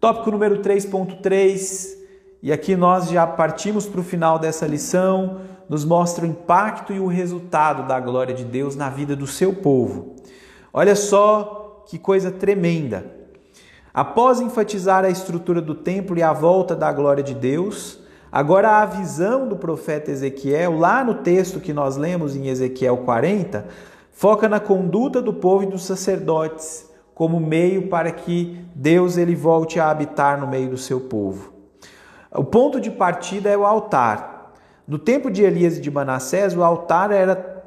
Tópico 0.00 0.30
número 0.30 0.62
3.3, 0.62 1.98
e 2.42 2.50
aqui 2.50 2.74
nós 2.74 3.10
já 3.10 3.26
partimos 3.26 3.86
para 3.86 4.00
o 4.00 4.04
final 4.04 4.38
dessa 4.38 4.66
lição, 4.66 5.42
nos 5.68 5.84
mostra 5.84 6.24
o 6.24 6.28
impacto 6.28 6.94
e 6.94 6.98
o 6.98 7.08
resultado 7.08 7.86
da 7.86 8.00
glória 8.00 8.34
de 8.34 8.42
Deus 8.42 8.74
na 8.74 8.88
vida 8.88 9.14
do 9.14 9.26
seu 9.26 9.52
povo. 9.52 10.16
Olha 10.72 10.96
só 10.96 11.63
que 11.86 11.98
coisa 11.98 12.30
tremenda! 12.30 13.04
Após 13.92 14.40
enfatizar 14.40 15.04
a 15.04 15.10
estrutura 15.10 15.60
do 15.60 15.74
templo 15.74 16.18
e 16.18 16.22
a 16.22 16.32
volta 16.32 16.74
da 16.74 16.92
glória 16.92 17.22
de 17.22 17.34
Deus, 17.34 18.00
agora 18.32 18.82
a 18.82 18.86
visão 18.86 19.48
do 19.48 19.56
profeta 19.56 20.10
Ezequiel, 20.10 20.78
lá 20.78 21.04
no 21.04 21.14
texto 21.16 21.60
que 21.60 21.72
nós 21.72 21.96
lemos 21.96 22.34
em 22.34 22.48
Ezequiel 22.48 22.98
40, 22.98 23.66
Foca 24.14 24.48
na 24.48 24.60
conduta 24.60 25.20
do 25.20 25.32
povo 25.34 25.64
e 25.64 25.66
dos 25.66 25.84
sacerdotes 25.84 26.88
como 27.16 27.40
meio 27.40 27.88
para 27.88 28.12
que 28.12 28.64
Deus 28.72 29.16
ele 29.16 29.34
volte 29.34 29.80
a 29.80 29.90
habitar 29.90 30.40
no 30.40 30.46
meio 30.46 30.70
do 30.70 30.78
seu 30.78 31.00
povo. 31.00 31.52
O 32.30 32.44
ponto 32.44 32.80
de 32.80 32.92
partida 32.92 33.50
é 33.50 33.56
o 33.56 33.66
altar. 33.66 34.52
No 34.86 35.00
tempo 35.00 35.30
de 35.30 35.42
Elias 35.42 35.78
e 35.78 35.80
de 35.80 35.90
Manassés, 35.90 36.56
o 36.56 36.62
altar 36.62 37.10
era 37.10 37.64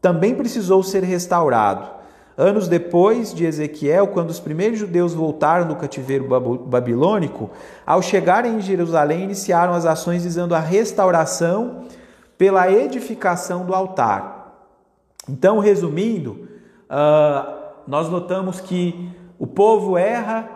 também 0.00 0.34
precisou 0.34 0.82
ser 0.82 1.02
restaurado. 1.02 1.95
Anos 2.38 2.68
depois 2.68 3.32
de 3.32 3.46
Ezequiel, 3.46 4.08
quando 4.08 4.28
os 4.28 4.38
primeiros 4.38 4.78
judeus 4.78 5.14
voltaram 5.14 5.66
do 5.66 5.74
cativeiro 5.74 6.28
babilônico, 6.66 7.50
ao 7.86 8.02
chegarem 8.02 8.56
em 8.56 8.60
Jerusalém, 8.60 9.24
iniciaram 9.24 9.72
as 9.72 9.86
ações 9.86 10.22
visando 10.22 10.54
a 10.54 10.60
restauração 10.60 11.84
pela 12.36 12.70
edificação 12.70 13.64
do 13.64 13.74
altar. 13.74 14.36
Então, 15.26 15.58
resumindo, 15.60 16.46
uh, 16.90 17.54
nós 17.86 18.10
notamos 18.10 18.60
que 18.60 19.10
o 19.38 19.46
povo 19.46 19.96
erra, 19.96 20.46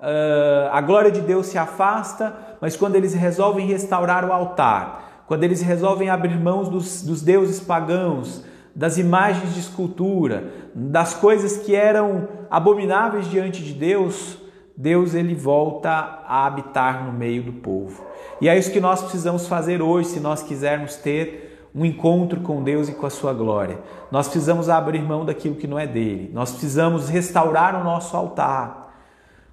uh, 0.00 0.70
a 0.70 0.80
glória 0.80 1.10
de 1.10 1.20
Deus 1.20 1.46
se 1.46 1.58
afasta, 1.58 2.36
mas 2.60 2.76
quando 2.76 2.94
eles 2.94 3.14
resolvem 3.14 3.66
restaurar 3.66 4.24
o 4.24 4.32
altar, 4.32 5.24
quando 5.26 5.42
eles 5.42 5.60
resolvem 5.60 6.08
abrir 6.08 6.38
mãos 6.38 6.68
dos, 6.68 7.02
dos 7.02 7.20
deuses 7.20 7.58
pagãos, 7.58 8.44
das 8.76 8.98
imagens 8.98 9.54
de 9.54 9.60
escultura, 9.60 10.52
das 10.74 11.14
coisas 11.14 11.56
que 11.56 11.74
eram 11.74 12.28
abomináveis 12.50 13.26
diante 13.30 13.64
de 13.64 13.72
Deus, 13.72 14.36
Deus 14.76 15.14
ele 15.14 15.34
volta 15.34 15.90
a 15.90 16.44
habitar 16.44 17.02
no 17.02 17.10
meio 17.10 17.42
do 17.42 17.54
povo. 17.54 18.04
E 18.38 18.50
é 18.50 18.58
isso 18.58 18.70
que 18.70 18.80
nós 18.80 19.00
precisamos 19.00 19.48
fazer 19.48 19.80
hoje 19.80 20.10
se 20.10 20.20
nós 20.20 20.42
quisermos 20.42 20.96
ter 20.96 21.68
um 21.74 21.86
encontro 21.86 22.40
com 22.40 22.62
Deus 22.62 22.90
e 22.90 22.92
com 22.92 23.06
a 23.06 23.10
sua 23.10 23.32
glória. 23.32 23.78
Nós 24.10 24.28
precisamos 24.28 24.68
abrir 24.68 25.02
mão 25.02 25.24
daquilo 25.24 25.56
que 25.56 25.66
não 25.66 25.78
é 25.78 25.86
dele. 25.86 26.30
Nós 26.34 26.50
precisamos 26.50 27.08
restaurar 27.08 27.80
o 27.80 27.82
nosso 27.82 28.14
altar. 28.14 28.94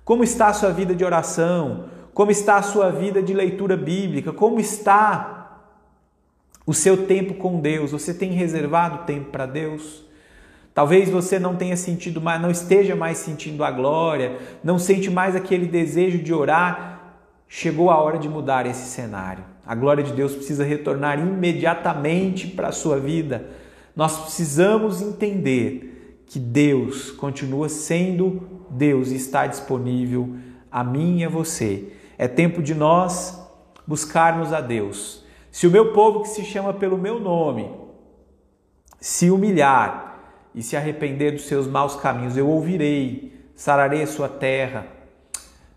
Como 0.03 0.21
está 0.21 0.47
a 0.47 0.53
sua 0.53 0.71
vida 0.71 0.93
de 0.93 1.05
oração? 1.05 1.85
Como 2.13 2.29
está 2.29 2.57
a 2.57 2.61
sua 2.61 2.91
vida 2.91 3.23
de 3.23 3.33
leitura 3.33 3.77
bíblica? 3.77 4.33
Como 4.33 4.59
está 4.59 5.42
o 6.65 6.73
seu 6.73 7.05
tempo 7.05 7.33
com 7.35 7.59
Deus. 7.59 7.91
Você 7.91 8.13
tem 8.13 8.31
reservado 8.31 9.05
tempo 9.05 9.29
para 9.31 9.45
Deus? 9.45 10.03
Talvez 10.73 11.09
você 11.09 11.37
não 11.37 11.55
tenha 11.55 11.77
sentido 11.77 12.19
mais, 12.19 12.41
não 12.41 12.49
esteja 12.49 12.95
mais 12.95 13.19
sentindo 13.19 13.63
a 13.63 13.69
glória, 13.69 14.37
não 14.63 14.79
sente 14.79 15.09
mais 15.09 15.35
aquele 15.35 15.67
desejo 15.67 16.17
de 16.17 16.33
orar. 16.33 17.17
Chegou 17.47 17.91
a 17.91 17.97
hora 17.97 18.17
de 18.17 18.27
mudar 18.27 18.65
esse 18.65 18.89
cenário. 18.89 19.43
A 19.65 19.75
glória 19.75 20.03
de 20.03 20.11
Deus 20.13 20.33
precisa 20.33 20.63
retornar 20.63 21.19
imediatamente 21.19 22.47
para 22.47 22.69
a 22.69 22.71
sua 22.71 22.99
vida. 22.99 23.45
Nós 23.95 24.19
precisamos 24.19 25.01
entender 25.01 26.23
que 26.25 26.39
Deus 26.39 27.11
continua 27.11 27.69
sendo 27.69 28.65
Deus 28.71 29.11
e 29.11 29.15
está 29.15 29.45
disponível 29.45 30.35
a 30.71 30.83
mim 30.83 31.19
e 31.19 31.25
a 31.25 31.29
você. 31.29 31.93
É 32.17 32.27
tempo 32.27 32.63
de 32.63 32.73
nós 32.73 33.39
buscarmos 33.85 34.51
a 34.51 34.59
Deus 34.59 35.22
se 35.53 35.67
o 35.67 35.71
meu 35.71 35.93
povo 35.93 36.23
que 36.23 36.29
se 36.29 36.43
chama 36.43 36.73
pelo 36.73 36.97
meu 36.97 37.19
nome 37.19 37.71
se 38.99 39.29
humilhar 39.29 40.17
e 40.55 40.63
se 40.63 40.75
arrepender 40.75 41.33
dos 41.33 41.43
seus 41.43 41.67
maus 41.67 41.95
caminhos, 41.95 42.35
eu 42.35 42.47
ouvirei, 42.47 43.39
sararei 43.53 44.01
a 44.01 44.07
sua 44.07 44.27
terra. 44.27 44.87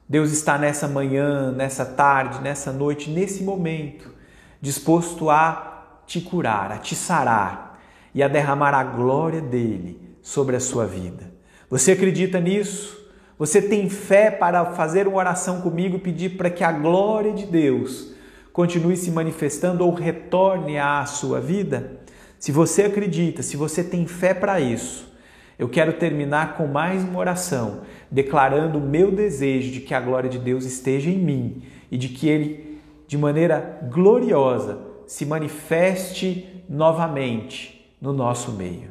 Deus 0.09 0.33
está 0.33 0.57
nessa 0.57 0.89
manhã, 0.89 1.53
nessa 1.53 1.85
tarde, 1.85 2.41
nessa 2.41 2.73
noite, 2.73 3.11
nesse 3.11 3.43
momento, 3.43 4.15
disposto 4.63 5.29
a 5.29 6.01
te 6.07 6.23
curar, 6.23 6.73
a 6.73 6.79
te 6.79 6.95
sarar 6.95 7.79
e 8.15 8.23
a 8.23 8.29
derramar 8.29 8.73
a 8.73 8.83
glória 8.83 9.43
dele 9.43 10.17
sobre 10.23 10.57
a 10.57 10.61
sua 10.61 10.87
vida. 10.87 11.31
Você 11.69 11.93
acredita 11.93 12.41
nisso? 12.41 12.97
Você 13.39 13.61
tem 13.61 13.91
fé 13.91 14.31
para 14.31 14.73
fazer 14.73 15.07
uma 15.07 15.19
oração 15.19 15.61
comigo 15.61 15.97
e 15.97 16.01
pedir 16.01 16.39
para 16.39 16.49
que 16.49 16.65
a 16.65 16.73
glória 16.73 17.35
de 17.35 17.45
Deus 17.45 18.16
continue 18.57 18.97
se 18.97 19.11
manifestando 19.11 19.85
ou 19.85 19.93
retorne 19.93 20.79
à 20.79 21.05
sua 21.05 21.39
vida? 21.39 22.01
Se 22.39 22.51
você 22.51 22.85
acredita, 22.85 23.43
se 23.43 23.55
você 23.55 23.85
tem 23.85 24.07
fé 24.07 24.33
para 24.33 24.59
isso, 24.59 25.15
eu 25.59 25.69
quero 25.69 25.93
terminar 25.93 26.57
com 26.57 26.67
mais 26.67 27.05
uma 27.05 27.19
oração, 27.19 27.83
declarando 28.11 28.79
o 28.79 28.81
meu 28.81 29.13
desejo 29.13 29.71
de 29.71 29.81
que 29.81 29.93
a 29.93 30.01
glória 30.01 30.31
de 30.31 30.39
Deus 30.39 30.65
esteja 30.65 31.11
em 31.11 31.19
mim 31.19 31.65
e 31.91 31.99
de 31.99 32.09
que 32.09 32.31
Ele, 32.31 32.81
de 33.07 33.19
maneira 33.19 33.79
gloriosa, 33.93 34.79
se 35.07 35.27
manifeste 35.27 36.65
novamente 36.67 37.95
no 38.01 38.11
nosso 38.11 38.53
meio. 38.53 38.91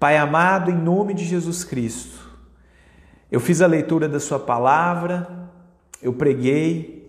Pai 0.00 0.16
amado, 0.16 0.72
em 0.72 0.76
nome 0.76 1.14
de 1.14 1.24
Jesus 1.24 1.62
Cristo, 1.62 2.28
eu 3.30 3.38
fiz 3.38 3.62
a 3.62 3.68
leitura 3.68 4.08
da 4.08 4.18
Sua 4.18 4.40
palavra, 4.40 5.48
eu 6.02 6.12
preguei, 6.12 7.03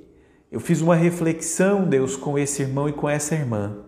eu 0.55 0.61
fiz 0.61 0.79
uma 0.79 0.95
reflexão, 0.95 1.83
Deus, 1.83 2.15
com 2.15 2.39
esse 2.39 2.61
irmão 2.61 2.87
e 2.87 2.93
com 2.93 3.09
essa 3.09 3.35
irmã. 3.35 3.79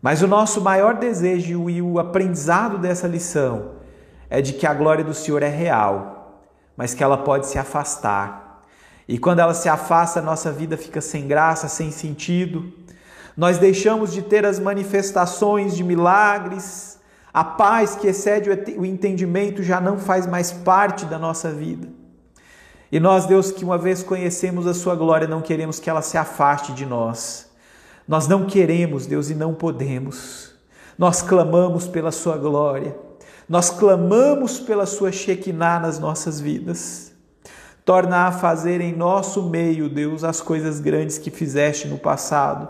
Mas 0.00 0.22
o 0.22 0.28
nosso 0.28 0.60
maior 0.60 0.94
desejo 0.94 1.68
e 1.68 1.82
o 1.82 1.98
aprendizado 1.98 2.78
dessa 2.78 3.08
lição 3.08 3.72
é 4.30 4.40
de 4.40 4.52
que 4.52 4.64
a 4.64 4.72
glória 4.72 5.02
do 5.02 5.12
Senhor 5.12 5.42
é 5.42 5.48
real, 5.48 6.44
mas 6.76 6.94
que 6.94 7.02
ela 7.02 7.18
pode 7.18 7.48
se 7.48 7.58
afastar. 7.58 8.68
E 9.08 9.18
quando 9.18 9.40
ela 9.40 9.52
se 9.52 9.68
afasta, 9.68 10.22
nossa 10.22 10.52
vida 10.52 10.76
fica 10.76 11.00
sem 11.00 11.26
graça, 11.26 11.66
sem 11.66 11.90
sentido. 11.90 12.72
Nós 13.36 13.58
deixamos 13.58 14.12
de 14.12 14.22
ter 14.22 14.46
as 14.46 14.60
manifestações 14.60 15.76
de 15.76 15.82
milagres, 15.82 17.00
a 17.34 17.42
paz 17.42 17.96
que 17.96 18.06
excede 18.06 18.48
o 18.76 18.86
entendimento 18.86 19.60
já 19.64 19.80
não 19.80 19.98
faz 19.98 20.24
mais 20.24 20.52
parte 20.52 21.04
da 21.04 21.18
nossa 21.18 21.50
vida. 21.50 21.97
E 22.90 22.98
nós, 22.98 23.26
Deus, 23.26 23.50
que 23.50 23.64
uma 23.64 23.76
vez 23.76 24.02
conhecemos 24.02 24.66
a 24.66 24.72
Sua 24.72 24.94
glória, 24.94 25.28
não 25.28 25.42
queremos 25.42 25.78
que 25.78 25.90
ela 25.90 26.00
se 26.00 26.16
afaste 26.16 26.72
de 26.72 26.86
nós. 26.86 27.48
Nós 28.06 28.26
não 28.26 28.46
queremos, 28.46 29.04
Deus, 29.04 29.28
e 29.28 29.34
não 29.34 29.52
podemos. 29.52 30.52
Nós 30.96 31.20
clamamos 31.20 31.86
pela 31.86 32.10
Sua 32.10 32.38
glória. 32.38 32.96
Nós 33.46 33.68
clamamos 33.68 34.58
pela 34.58 34.86
Sua 34.86 35.12
Shekinah 35.12 35.80
nas 35.80 35.98
nossas 35.98 36.40
vidas. 36.40 37.12
Torna 37.84 38.26
a 38.26 38.32
fazer 38.32 38.80
em 38.80 38.96
nosso 38.96 39.42
meio, 39.48 39.88
Deus, 39.88 40.24
as 40.24 40.40
coisas 40.40 40.80
grandes 40.80 41.18
que 41.18 41.30
fizeste 41.30 41.86
no 41.88 41.98
passado. 41.98 42.68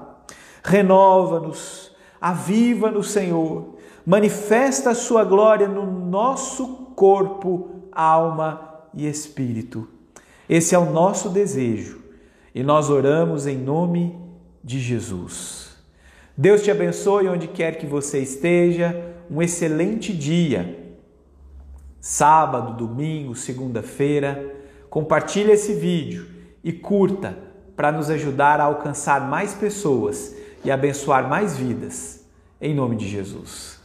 Renova-nos, 0.64 1.92
aviva-nos, 2.20 3.10
Senhor. 3.10 3.76
Manifesta 4.04 4.90
a 4.90 4.94
Sua 4.94 5.22
glória 5.22 5.68
no 5.68 5.86
nosso 5.86 6.66
corpo, 6.96 7.70
alma 7.92 8.82
e 8.92 9.08
espírito. 9.08 9.97
Esse 10.48 10.74
é 10.74 10.78
o 10.78 10.90
nosso 10.90 11.28
desejo 11.28 12.00
e 12.54 12.62
nós 12.62 12.88
oramos 12.88 13.46
em 13.46 13.56
nome 13.56 14.18
de 14.64 14.80
Jesus. 14.80 15.76
Deus 16.36 16.62
te 16.62 16.70
abençoe 16.70 17.28
onde 17.28 17.48
quer 17.48 17.78
que 17.78 17.86
você 17.86 18.20
esteja. 18.20 19.14
Um 19.30 19.42
excelente 19.42 20.12
dia. 20.12 20.94
Sábado, 22.00 22.76
domingo, 22.76 23.34
segunda-feira. 23.34 24.54
Compartilhe 24.88 25.52
esse 25.52 25.74
vídeo 25.74 26.26
e 26.64 26.72
curta 26.72 27.36
para 27.76 27.92
nos 27.92 28.08
ajudar 28.08 28.60
a 28.60 28.64
alcançar 28.64 29.28
mais 29.28 29.52
pessoas 29.52 30.34
e 30.64 30.70
abençoar 30.70 31.28
mais 31.28 31.56
vidas. 31.56 32.24
Em 32.60 32.74
nome 32.74 32.96
de 32.96 33.06
Jesus. 33.06 33.77